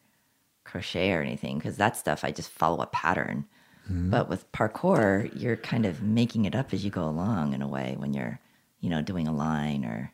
[0.63, 3.45] crochet or anything because that stuff I just follow a pattern.
[3.91, 4.11] Mm-hmm.
[4.11, 7.67] But with parkour, you're kind of making it up as you go along in a
[7.67, 8.39] way when you're,
[8.83, 10.11] you know, doing a line or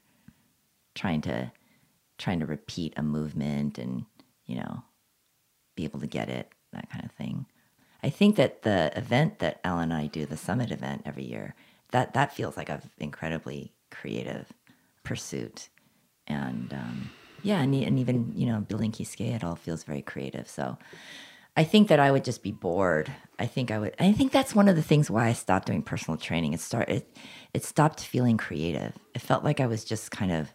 [0.93, 1.51] trying to
[2.20, 4.05] trying to repeat a movement and
[4.45, 4.84] you know
[5.76, 7.47] be able to get it that kind of thing.
[8.03, 11.55] I think that the event that ellen and i do the summit event every year
[11.91, 14.53] that that feels like an incredibly creative
[15.03, 15.70] pursuit.
[16.28, 17.09] And um,
[17.41, 20.47] yeah and, and even you know building Kisuke, it all feels very creative.
[20.47, 20.78] So
[21.60, 23.12] i think that i would just be bored.
[23.38, 25.84] I think i would i think that's one of the things why i stopped doing
[25.84, 26.53] personal training.
[26.53, 27.18] It started it,
[27.53, 28.93] it stopped feeling creative.
[29.14, 30.53] It felt like i was just kind of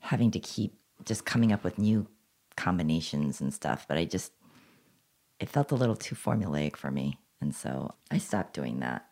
[0.00, 0.74] having to keep
[1.04, 2.06] just coming up with new
[2.56, 4.32] combinations and stuff but i just
[5.40, 7.18] it felt a little too formulaic for me.
[7.40, 9.06] And so i stopped doing that.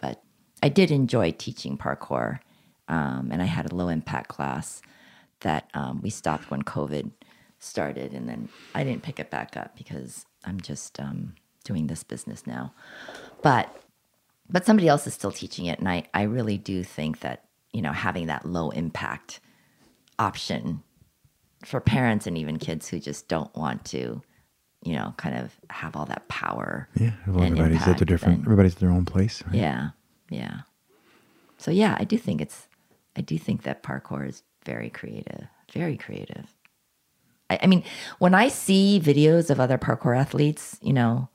[0.00, 0.22] But
[0.62, 2.40] i did enjoy teaching parkour
[2.88, 4.82] um, and i had a low impact class
[5.40, 7.12] that um, we stopped when covid
[7.58, 11.34] started and then i didn't pick it back up because i'm just um,
[11.64, 12.72] doing this business now
[13.42, 13.74] but
[14.50, 17.82] but somebody else is still teaching it and i, I really do think that you
[17.82, 19.40] know having that low impact
[20.18, 20.82] option
[21.64, 24.22] for parents and even kids who just don't want to,
[24.82, 26.88] you know, kind of have all that power.
[26.98, 29.54] yeah well, everybody's at their different everybody's at their own place right?
[29.54, 29.90] Yeah,
[30.28, 30.60] yeah.
[31.58, 32.68] So yeah, I do think it's,
[33.16, 36.53] I do think that parkour is very creative, very creative.
[37.50, 37.84] I, I mean,
[38.18, 41.28] when I see videos of other parkour athletes, you know,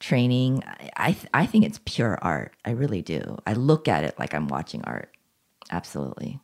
[0.00, 2.54] training, I, I, th- I think it's pure art.
[2.64, 3.38] I really do.
[3.46, 5.10] I look at it like I'm watching art.
[5.70, 6.40] Absolutely.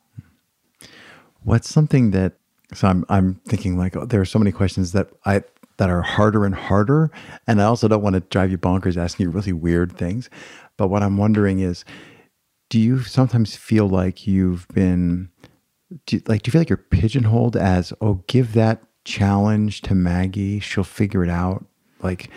[1.43, 2.35] What's something that
[2.73, 5.43] so I'm I'm thinking like oh, there are so many questions that I
[5.79, 7.11] that are harder and harder,
[7.47, 10.29] and I also don't want to drive you bonkers asking you really weird things.
[10.77, 11.85] But what I'm wondering is,
[12.69, 15.31] do you sometimes feel like you've been
[16.07, 20.61] do like do you feel like you're pigeonholed as oh give that challenge to Maggie
[20.61, 21.65] she'll figure it out.
[22.03, 22.31] Like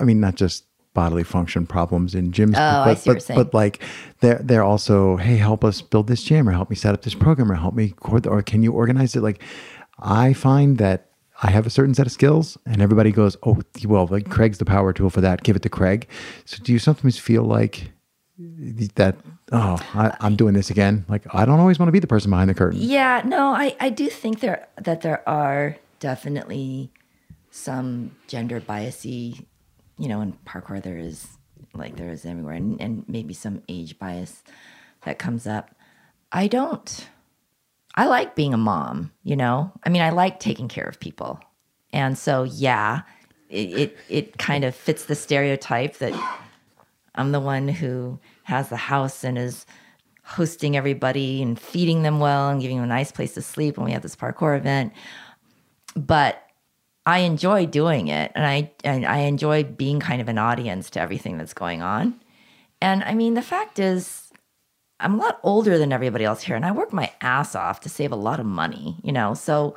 [0.00, 3.14] I mean not just bodily function problems in gyms Oh, I but see what you're
[3.14, 3.40] but, saying.
[3.44, 3.82] but like
[4.20, 7.14] they're they're also hey help us build this gym or help me set up this
[7.14, 7.94] program or help me
[8.26, 9.22] or can you organize it?
[9.22, 9.42] Like
[10.00, 11.04] I find that
[11.40, 14.64] I have a certain set of skills and everybody goes oh well like Craig's the
[14.64, 15.44] power tool for that.
[15.44, 16.08] Give it to Craig.
[16.46, 17.92] So do you sometimes feel like
[18.94, 19.16] that
[19.52, 21.04] oh I, i'm doing this again?
[21.08, 22.80] Like i don't always want to be the person behind the curtain.
[22.80, 26.92] Yeah, no, I, I do think there that there are definitely
[27.50, 29.44] some gender biasy,
[29.98, 31.28] you know, in parkour there is
[31.74, 34.42] like there is everywhere and, and maybe some age bias
[35.04, 35.74] that comes up.
[36.32, 37.08] I don't
[37.94, 39.72] I like being a mom, you know?
[39.84, 41.40] I mean I like taking care of people.
[41.92, 43.02] And so yeah,
[43.48, 46.12] it it, it kind of fits the stereotype that
[47.14, 49.66] I'm the one who has the house and is
[50.22, 53.86] hosting everybody and feeding them well and giving them a nice place to sleep when
[53.86, 54.92] we have this parkour event.
[56.06, 56.42] But
[57.08, 61.00] I enjoy doing it and I and I enjoy being kind of an audience to
[61.00, 62.20] everything that's going on.
[62.82, 64.30] And I mean the fact is
[65.00, 67.88] I'm a lot older than everybody else here and I work my ass off to
[67.88, 69.32] save a lot of money, you know.
[69.32, 69.74] So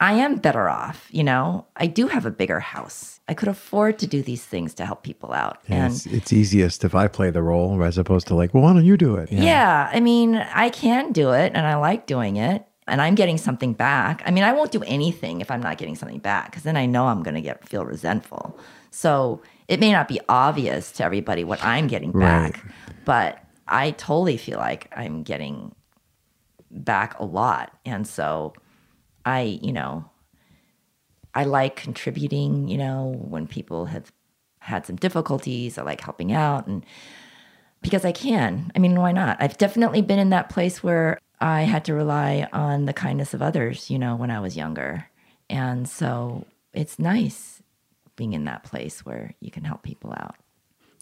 [0.00, 1.66] I am better off, you know.
[1.76, 3.20] I do have a bigger house.
[3.28, 5.58] I could afford to do these things to help people out.
[5.68, 8.72] And it's, it's easiest if i play the role as opposed to like well why
[8.72, 9.90] don't you do it Yeah.
[9.92, 13.72] I mean, I can do it and I like doing it and I'm getting something
[13.72, 14.22] back.
[14.24, 16.86] I mean, I won't do anything if I'm not getting something back because then I
[16.86, 18.58] know I'm going to get feel resentful.
[18.90, 22.64] So it may not be obvious to everybody what I'm getting back,
[23.04, 25.74] but I totally feel like I'm getting
[26.70, 27.76] back a lot.
[27.84, 28.54] And so
[29.24, 30.08] I, you know,
[31.34, 34.12] I like contributing, you know, when people have
[34.60, 35.78] had some difficulties.
[35.78, 36.84] I like helping out and
[37.82, 38.72] because I can.
[38.74, 39.36] I mean, why not?
[39.40, 43.42] I've definitely been in that place where I had to rely on the kindness of
[43.42, 45.06] others, you know, when I was younger.
[45.50, 47.62] And so it's nice
[48.16, 50.36] being in that place where you can help people out.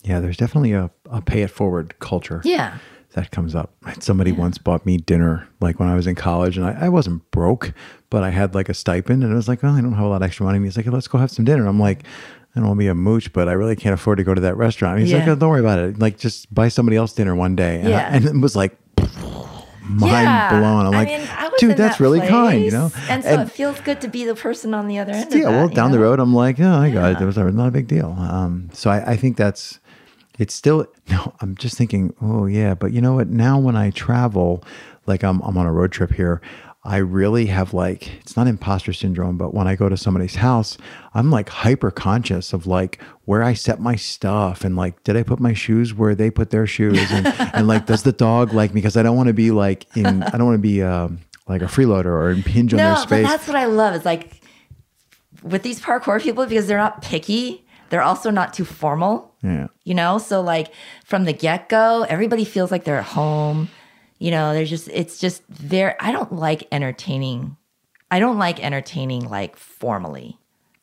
[0.02, 2.78] yeah there's definitely a, a pay it forward culture Yeah.
[3.12, 3.70] that comes up
[4.00, 7.22] somebody once bought me dinner like when i was in college and I, I wasn't
[7.30, 7.72] broke
[8.10, 10.08] but i had like a stipend and it was like well, i don't have a
[10.08, 12.04] lot of extra money and he's like let's go have some dinner i'm like
[12.56, 14.40] I don't want to be a mooch, but I really can't afford to go to
[14.42, 14.98] that restaurant.
[14.98, 15.98] And he's like, oh, don't worry about it.
[15.98, 17.78] Like, just buy somebody else dinner one day.
[17.80, 18.08] And, I- Yeah.
[18.14, 18.76] and it was like,
[19.84, 20.58] mind yeah.
[20.58, 20.86] blown.
[20.86, 22.90] I'm I like, mean, I dude, that's that really kind, you know?
[23.08, 25.32] And so it feels good to be the person on the other end.
[25.32, 27.22] of yeah, well, that, down the road, I'm like, oh, I got it.
[27.22, 28.16] It was not a big deal.
[28.18, 29.78] Um, so I, I think that's,
[30.38, 32.74] it's still, no, I'm just thinking, oh, yeah.
[32.74, 33.28] But you know what?
[33.28, 34.64] Now when I travel,
[35.06, 36.40] like I'm, I'm on a road trip here,
[36.86, 40.76] I really have like, it's not imposter syndrome, but when I go to somebody's house,
[41.14, 45.22] I'm like hyper conscious of like where I set my stuff and like, did I
[45.22, 47.10] put my shoes where they put their shoes?
[47.10, 48.82] And, and like, does the dog like me?
[48.82, 51.62] Because I don't want to be like in, I don't want to be um, like
[51.62, 53.94] a freeloader or impinge on their No, but that's what I love.
[53.94, 54.42] Is like
[55.42, 57.66] with these parkour people because they're not picky.
[57.88, 59.34] They're also not too formal.
[59.42, 59.68] yeah.
[59.84, 60.72] You know, so like
[61.04, 63.68] from the get go, everybody feels like they're at home.
[64.18, 65.96] You know, they're just it's just there.
[66.00, 67.56] I don't like entertaining.
[68.10, 70.38] I don't like entertaining like formally.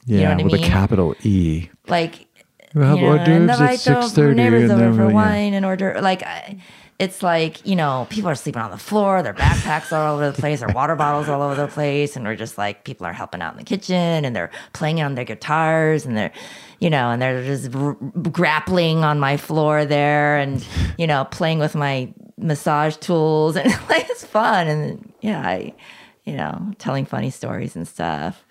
[0.06, 0.64] Yeah, You know what I with mean?
[0.64, 1.70] a capital E.
[1.88, 2.28] Like
[2.74, 5.08] We'll have you know, hors and d'oeuvres at I 6:30 neighbors and over then for
[5.08, 5.14] yeah.
[5.14, 6.58] wine and order like I,
[7.00, 10.32] it's like you know people are sleeping on the floor their backpacks are all over
[10.32, 13.12] the place their water bottles all over the place and we're just like people are
[13.12, 16.32] helping out in the kitchen and they're playing on their guitars and they're
[16.80, 17.98] you know and they're just r-
[18.32, 20.66] grappling on my floor there and
[20.98, 22.12] you know playing with my
[22.42, 25.74] massage tools and like it's fun and yeah I
[26.26, 28.44] you know telling funny stories and stuff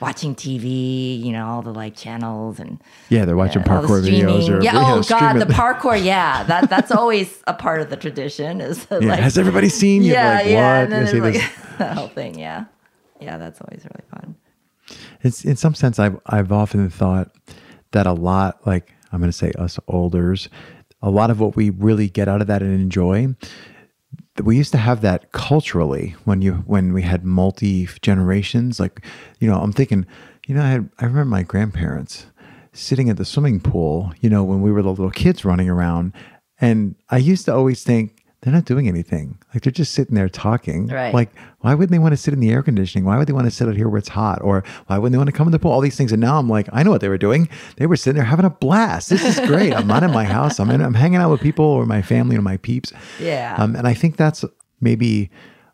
[0.00, 2.80] watching TV you know all the like channels and
[3.10, 4.72] Yeah, they're watching uh, all the parkour videos or yeah.
[4.74, 6.02] Oh God, the parkour.
[6.02, 8.60] Yeah, that that's always a part of the tradition.
[8.60, 10.12] Is Yeah, like has everybody seen you?
[10.14, 10.84] yeah, like, yeah, what?
[10.84, 12.38] and then it's like this- that whole thing.
[12.38, 12.64] Yeah,
[13.20, 14.36] yeah, that's always really fun.
[15.22, 17.34] It's in some sense I've I've often thought
[17.92, 20.48] that a lot like I'm going to say us olders,
[21.02, 23.34] a lot of what we really get out of that and enjoy.
[24.42, 28.80] We used to have that culturally when you when we had multi generations.
[28.80, 29.04] Like,
[29.38, 30.06] you know, I'm thinking,
[30.46, 32.26] you know, I had I remember my grandparents
[32.72, 34.12] sitting at the swimming pool.
[34.20, 36.12] You know, when we were the little kids running around,
[36.60, 39.38] and I used to always think they're not doing anything.
[39.52, 40.86] Like they're just sitting there talking.
[40.86, 41.12] Right.
[41.12, 41.30] Like
[41.60, 43.04] why wouldn't they want to sit in the air conditioning?
[43.04, 44.40] Why would they want to sit out here where it's hot?
[44.40, 45.72] Or why wouldn't they want to come in the pool?
[45.72, 46.10] All these things.
[46.10, 47.48] And now I'm like, I know what they were doing.
[47.76, 49.10] They were sitting there having a blast.
[49.10, 49.74] This is great.
[49.74, 50.58] I'm not in my house.
[50.58, 52.92] I'm in, I'm hanging out with people or my family or my peeps.
[53.18, 53.56] Yeah.
[53.58, 54.44] Um, and I think that's
[54.80, 55.30] maybe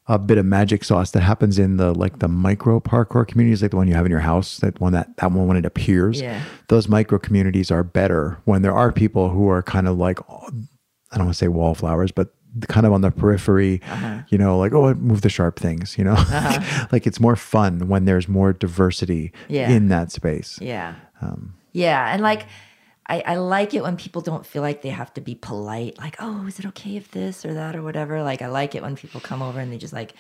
[0.09, 3.73] a bit of magic sauce that happens in the like the micro parkour communities, like
[3.73, 6.21] the one you have in your house, that one that that one when it appears.
[6.21, 6.43] Yeah.
[6.69, 11.17] Those micro communities are better when there are people who are kind of like I
[11.17, 12.35] don't want to say wallflowers, but
[12.69, 14.19] kind of on the periphery, Uh-huh.
[14.29, 16.15] you know, like, oh, move the sharp things, you know?
[16.93, 19.71] like it's more fun when there's more diversity Yeah.
[19.71, 20.59] in that space.
[20.61, 20.95] Yeah.
[21.21, 22.13] Um, yeah.
[22.13, 22.47] And like,
[23.09, 26.17] I, I like it when people don't feel like they have to be polite, like,
[26.19, 28.23] oh, is it okay if this or that or whatever?
[28.23, 30.15] Like, I like it when people come over and they just like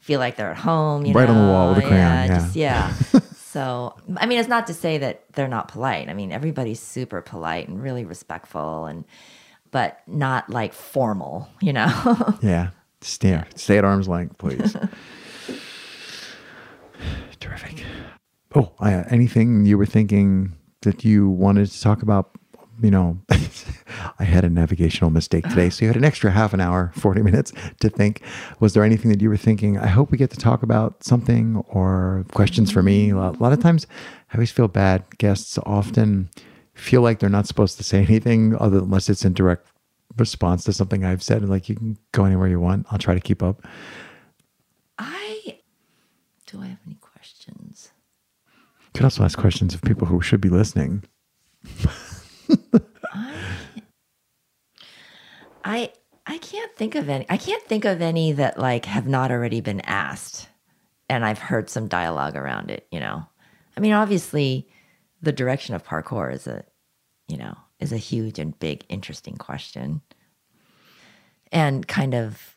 [0.00, 2.26] feel like they're at home, you Right on the wall with a crayon, yeah.
[2.26, 2.92] Just, yeah.
[3.36, 6.08] so, I mean, it's not to say that they're not polite.
[6.08, 9.04] I mean, everybody's super polite and really respectful and,
[9.70, 12.34] but not like formal, you know?
[12.42, 12.70] Yeah.
[13.02, 14.76] Stay, stay at arm's length, please.
[17.40, 17.82] Terrific.
[18.54, 22.30] Oh, I, anything you were thinking that you wanted to talk about?
[22.82, 23.20] You know,
[24.18, 25.68] I had a navigational mistake today.
[25.70, 28.22] So you had an extra half an hour, 40 minutes to think.
[28.58, 29.78] Was there anything that you were thinking?
[29.78, 33.10] I hope we get to talk about something or questions for me.
[33.10, 33.86] A lot, a lot of times
[34.30, 35.04] I always feel bad.
[35.18, 36.30] Guests often
[36.80, 39.66] feel like they're not supposed to say anything other unless it's in direct
[40.16, 41.48] response to something I've said.
[41.48, 42.86] Like you can go anywhere you want.
[42.90, 43.64] I'll try to keep up.
[44.98, 45.60] I,
[46.46, 47.92] do I have any questions?
[48.80, 51.04] You could also ask questions of people who should be listening.
[55.64, 55.92] I
[56.26, 57.26] I can't think of any.
[57.28, 60.48] I can't think of any that like have not already been asked,
[61.08, 62.86] and I've heard some dialogue around it.
[62.90, 63.26] You know,
[63.76, 64.68] I mean, obviously,
[65.22, 66.64] the direction of parkour is a,
[67.30, 70.00] you know, is a huge and big, interesting question,
[71.52, 72.56] and kind of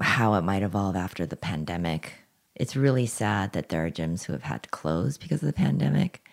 [0.00, 2.14] how it might evolve after the pandemic.
[2.54, 5.52] It's really sad that there are gyms who have had to close because of the
[5.52, 6.28] pandemic,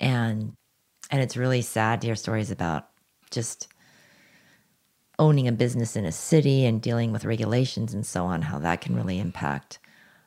[0.00, 0.54] and
[1.10, 2.88] and it's really sad to hear stories about
[3.30, 3.68] just
[5.18, 8.80] owning a business in a city and dealing with regulations and so on, how that
[8.80, 9.78] can really impact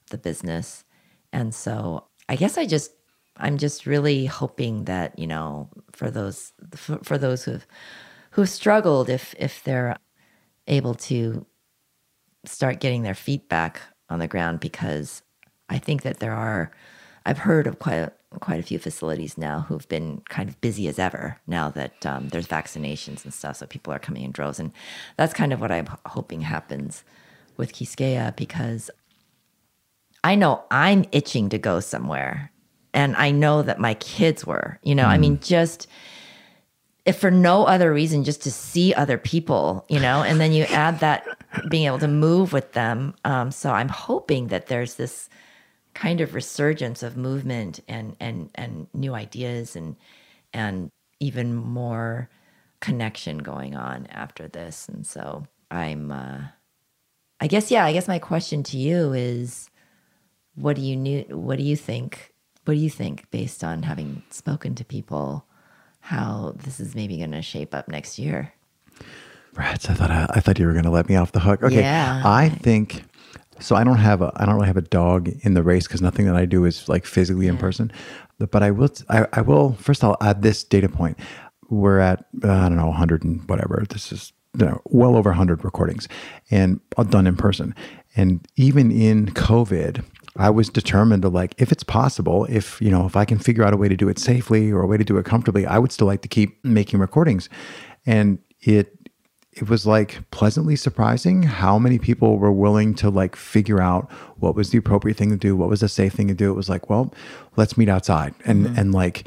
[0.10, 0.84] the business.
[1.32, 2.92] And so I guess I just,
[3.40, 7.66] I'm just really hoping that, you know, for those, for, for those who've,
[8.32, 9.96] who've struggled, if, if they're
[10.68, 11.46] able to
[12.46, 15.22] start getting their feet back on the ground, because
[15.70, 16.72] I think that there are,
[17.26, 20.88] I've heard of quite a, quite a few facilities now who've been kind of busy
[20.88, 23.58] as ever now that um, there's vaccinations and stuff.
[23.58, 24.72] So people are coming in droves, and
[25.18, 27.04] that's kind of what I'm hoping happens
[27.58, 28.92] with Quisqueya because
[30.24, 32.52] I know I'm itching to go somewhere,
[32.94, 34.80] and I know that my kids were.
[34.84, 35.88] You know, I mean, just
[37.06, 40.66] if for no other reason, just to see other people, you know, and then you
[40.66, 41.26] add that
[41.70, 43.16] being able to move with them.
[43.26, 45.30] Um, so I'm hoping that there's this
[45.94, 49.96] kind of resurgence of movement and and and new ideas and
[50.54, 52.30] and even more
[52.80, 54.88] connection going on after this.
[54.88, 56.42] And so I'm uh
[57.42, 59.70] I guess yeah, I guess my question to you is
[60.56, 62.34] what do you new what do you think
[62.66, 65.46] what do you think based on having spoken to people
[66.02, 68.54] how this is maybe going to shape up next year?
[69.54, 71.64] Rats, I thought I, I thought you were going to let me off the hook.
[71.64, 72.22] Okay, Yeah.
[72.24, 73.04] I think
[73.60, 73.76] so.
[73.76, 76.26] I don't have a I don't really have a dog in the race because nothing
[76.28, 77.92] that I do is like physically in person.
[78.38, 80.04] But, but I will I, I will first.
[80.04, 81.18] I'll add this data point.
[81.70, 83.86] We're at uh, I don't know 100 and whatever.
[83.90, 86.08] This is you know, well over 100 recordings
[86.50, 86.80] and
[87.10, 87.76] done in person.
[88.16, 90.04] And even in COVID,
[90.40, 93.64] I was determined to like, if it's possible, if you know, if I can figure
[93.64, 95.78] out a way to do it safely or a way to do it comfortably, I
[95.78, 97.50] would still like to keep making recordings.
[98.06, 98.96] And it
[99.52, 104.56] it was like pleasantly surprising how many people were willing to like figure out what
[104.56, 106.52] was the appropriate thing to do, what was the safe thing to do.
[106.52, 107.14] It was like, well,
[107.58, 108.80] let's meet outside, and mm-hmm.
[108.80, 109.26] and like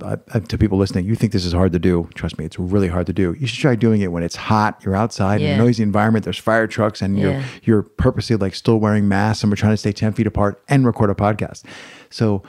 [0.00, 2.08] uh, to people listening, you think this is hard to do.
[2.14, 3.36] Trust me, it's really hard to do.
[3.38, 6.38] You should try doing it when it's hot, you're outside in a noisy environment, there's
[6.38, 7.32] fire trucks, and you're
[7.62, 10.86] you're purposely like still wearing masks and we're trying to stay 10 feet apart and
[10.86, 11.62] record a podcast.
[12.10, 12.42] So,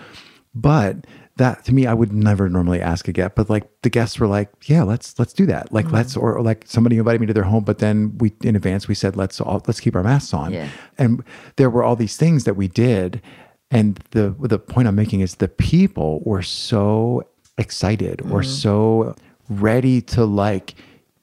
[0.55, 1.05] but
[1.37, 4.27] that to me, I would never normally ask a guest, but like the guests were
[4.27, 5.71] like, yeah, let's, let's do that.
[5.71, 8.55] Like, let's, or, or like somebody invited me to their home, but then we, in
[8.55, 10.51] advance, we said, let's all, let's keep our masks on.
[10.51, 10.69] Yeah.
[10.97, 11.23] And
[11.57, 13.21] there were all these things that we did.
[13.69, 17.27] And the, the point I'm making is the people were so
[17.57, 18.49] excited or mm-hmm.
[18.49, 19.15] so
[19.49, 20.75] ready to like,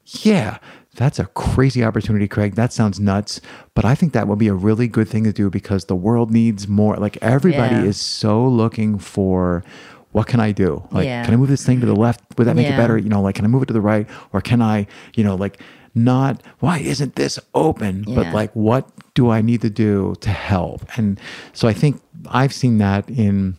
[0.04, 0.58] yeah,
[0.94, 2.54] that's a crazy opportunity, Craig.
[2.54, 3.40] That sounds nuts.
[3.74, 6.30] But I think that would be a really good thing to do because the world
[6.30, 6.96] needs more.
[6.96, 7.84] Like everybody Yeah.
[7.84, 9.64] is so looking for
[10.12, 10.86] what can I do?
[10.92, 11.24] Like, Yeah.
[11.24, 12.20] can I move this thing to the left?
[12.38, 12.96] Would that make it better?
[12.96, 14.06] You know, like, can I move it to the right?
[14.32, 15.60] Or can I, you know, like,
[15.92, 18.04] not, why isn't this open?
[18.06, 20.86] But like, what do I need to do to help?
[20.96, 21.20] And
[21.52, 22.00] so I think
[22.30, 23.56] I've seen that in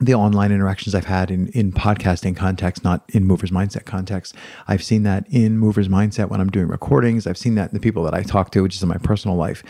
[0.00, 4.34] the online interactions I've had in, in podcasting context, not in movers mindset context.
[4.66, 7.26] I've seen that in movers mindset when I'm doing recordings.
[7.26, 9.36] I've seen that in the people that I talk to, which is in my personal
[9.36, 9.62] life.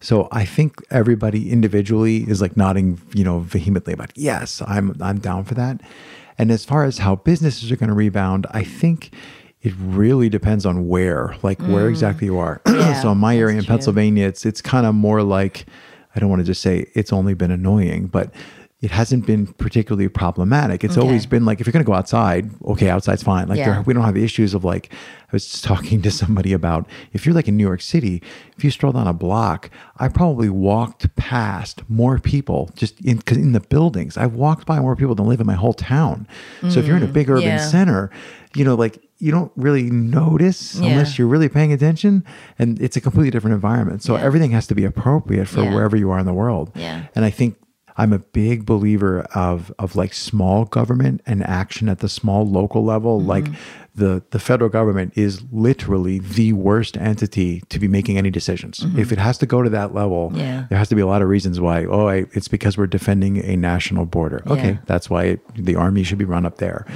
[0.00, 5.18] So I think everybody individually is like nodding, you know, vehemently about yes, I'm I'm
[5.18, 5.80] down for that.
[6.38, 9.14] And as far as how businesses are going to rebound, I think
[9.60, 11.90] it really depends on where, like where mm.
[11.90, 12.62] exactly you are.
[12.80, 13.74] Yeah, so in my area in true.
[13.74, 15.66] Pennsylvania, it's it's kind of more like
[16.14, 18.32] I don't want to just say it's only been annoying, but
[18.80, 20.82] it hasn't been particularly problematic.
[20.84, 21.06] It's Okay.
[21.06, 23.46] always been like if you're going to go outside, okay, outside's fine.
[23.46, 23.72] Like Yeah.
[23.74, 26.88] there, we don't have the issues of like I was just talking to somebody about
[27.12, 28.22] if you're like in New York City,
[28.56, 29.68] if you stroll down a block,
[29.98, 34.16] I probably walked past more people just in in the buildings.
[34.16, 36.26] I've walked by more people than live in my whole town.
[36.70, 37.58] So if you're in a big urban Mm, yeah.
[37.58, 38.10] center,
[38.54, 40.90] you know, like you don't really notice Yeah.
[40.90, 42.24] unless you're really paying attention,
[42.58, 44.02] and it's a completely different environment.
[44.02, 44.22] So Yeah.
[44.22, 45.74] everything has to be appropriate for Yeah.
[45.74, 46.70] wherever you are in the world.
[46.74, 47.02] Yeah.
[47.14, 47.56] And I think
[47.96, 52.82] I'm a big believer of of like small government and action at the small local
[52.82, 53.18] level.
[53.18, 53.28] Mm-hmm.
[53.28, 53.46] Like
[53.94, 58.86] the the federal government is literally the worst entity to be making any decisions.
[58.96, 60.38] If it has to go to that level, Mm-hmm.
[60.38, 60.64] Yeah.
[60.70, 61.84] there has to be a lot of reasons why.
[61.84, 64.40] Oh, I, it's because we're defending a national border.
[64.46, 64.76] Okay, Yeah.
[64.86, 66.86] that's why the army should be run up there.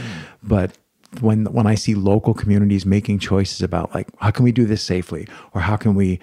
[0.42, 0.78] But
[1.20, 4.82] when when I see local communities making choices about like how can we do this
[4.82, 6.20] safely or how can we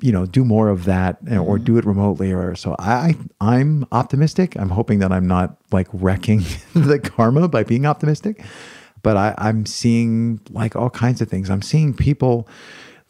[0.00, 1.64] you know do more of that or mm-hmm.
[1.64, 4.56] do it remotely or so I I'm optimistic.
[4.56, 6.42] I'm hoping that I'm not like wrecking
[6.74, 8.42] the karma by being optimistic.
[9.02, 11.50] But I, I'm seeing like all kinds of things.
[11.50, 12.48] I'm seeing people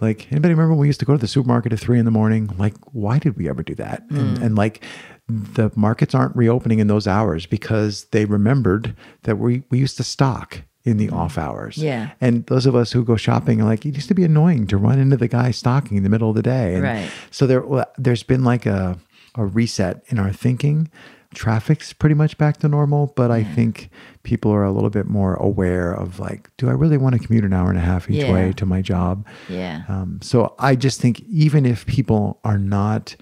[0.01, 2.11] like anybody remember when we used to go to the supermarket at three in the
[2.11, 2.51] morning?
[2.59, 4.03] Like, why did we ever do that?
[4.11, 4.43] And, mm.
[4.43, 4.85] and like
[5.29, 10.05] the markets aren't reopening in those hours because they remembered that we, we used to
[10.05, 11.79] stock in the off hours.
[11.79, 12.11] Yeah.
[12.21, 14.77] And those of us who go shopping are like, it used to be annoying to
[14.77, 16.75] run into the guy stocking in the middle of the day.
[16.75, 17.11] And Right.
[17.31, 17.65] So there,
[17.97, 18.99] there's been like a,
[19.35, 20.91] a reset in our thinking.
[21.35, 23.91] Traffic's pretty much back to normal, but I think
[24.23, 27.45] people are a little bit more aware of like, do I really want to commute
[27.45, 28.33] an hour and a half each Yeah.
[28.33, 29.27] way to my job?
[29.49, 29.83] Yeah.
[29.89, 33.17] Um, so I just think even if people are not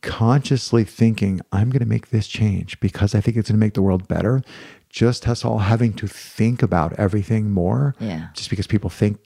[0.00, 3.74] consciously thinking, I'm going to make this change because I think it's going to make
[3.74, 4.42] the world better,
[4.94, 7.96] just us all having to think about everything more.
[7.98, 8.28] Yeah.
[8.32, 9.18] Just because people think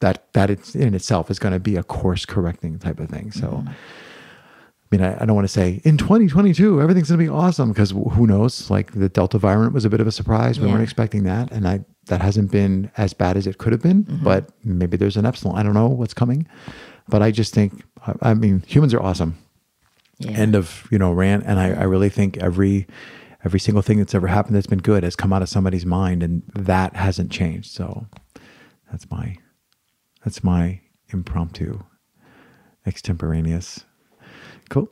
[0.00, 3.30] that that it's in itself is going to be a course correcting type of thing.
[3.30, 3.64] So.
[3.66, 7.70] I mean, I, I don't want to say in 2022 everything's going to be awesome
[7.70, 8.70] because who knows?
[8.70, 10.58] Like the Delta variant was a bit of a surprise.
[10.60, 10.72] We Yeah.
[10.74, 14.04] weren't expecting that, and I that hasn't been as bad as it could have been.
[14.04, 14.24] Mm-hmm.
[14.24, 15.56] But maybe there's an epsilon.
[15.58, 16.46] I don't know what's coming,
[17.08, 19.36] but I just think I, I mean humans are awesome.
[20.18, 20.30] Yeah.
[20.32, 21.44] End of you know rant.
[21.46, 22.86] And I, I really think every
[23.44, 26.22] every single thing that's ever happened that's been good has come out of somebody's mind,
[26.22, 27.70] and that hasn't changed.
[27.72, 28.06] So
[28.90, 29.36] that's my
[30.24, 30.80] that's my
[31.12, 31.82] impromptu
[32.86, 33.84] extemporaneous
[34.70, 34.88] Cool.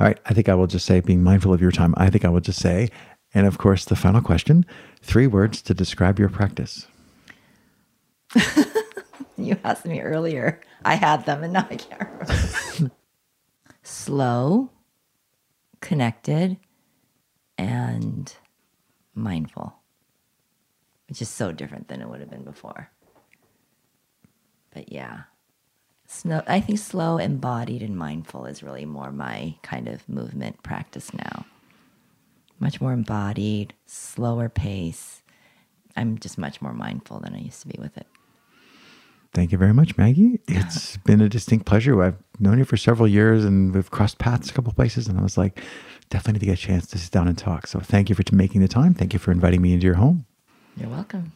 [0.00, 0.18] All right.
[0.26, 2.40] I think I will just say, being mindful of your time, I think I will
[2.40, 2.90] just say,
[3.32, 4.66] and of course, the final question
[5.02, 6.86] three words to describe your practice.
[9.36, 10.60] You asked me earlier.
[10.84, 12.94] I had them and now I can't remember.
[13.82, 14.70] Slow,
[15.80, 16.56] connected,
[17.58, 18.34] and
[19.14, 19.74] mindful,
[21.08, 22.90] which is so different than it would have been before.
[24.72, 25.22] But yeah,
[26.46, 31.46] I think slow, embodied, and mindful is really more my kind of movement practice now.
[32.60, 35.22] Much more embodied, slower pace.
[35.96, 38.06] I'm just much more mindful than I used to be with it.
[39.32, 40.40] Thank you very much, Maggie.
[40.48, 42.00] It's been a distinct pleasure.
[42.00, 45.08] I've known you for several years and we've crossed paths a couple places.
[45.08, 45.60] And I was like,
[46.14, 47.66] definitely need to get a chance to sit down and talk.
[47.66, 48.94] So thank you for making the time.
[48.94, 50.26] Thank you for inviting me into your home.
[50.76, 51.32] You're welcome.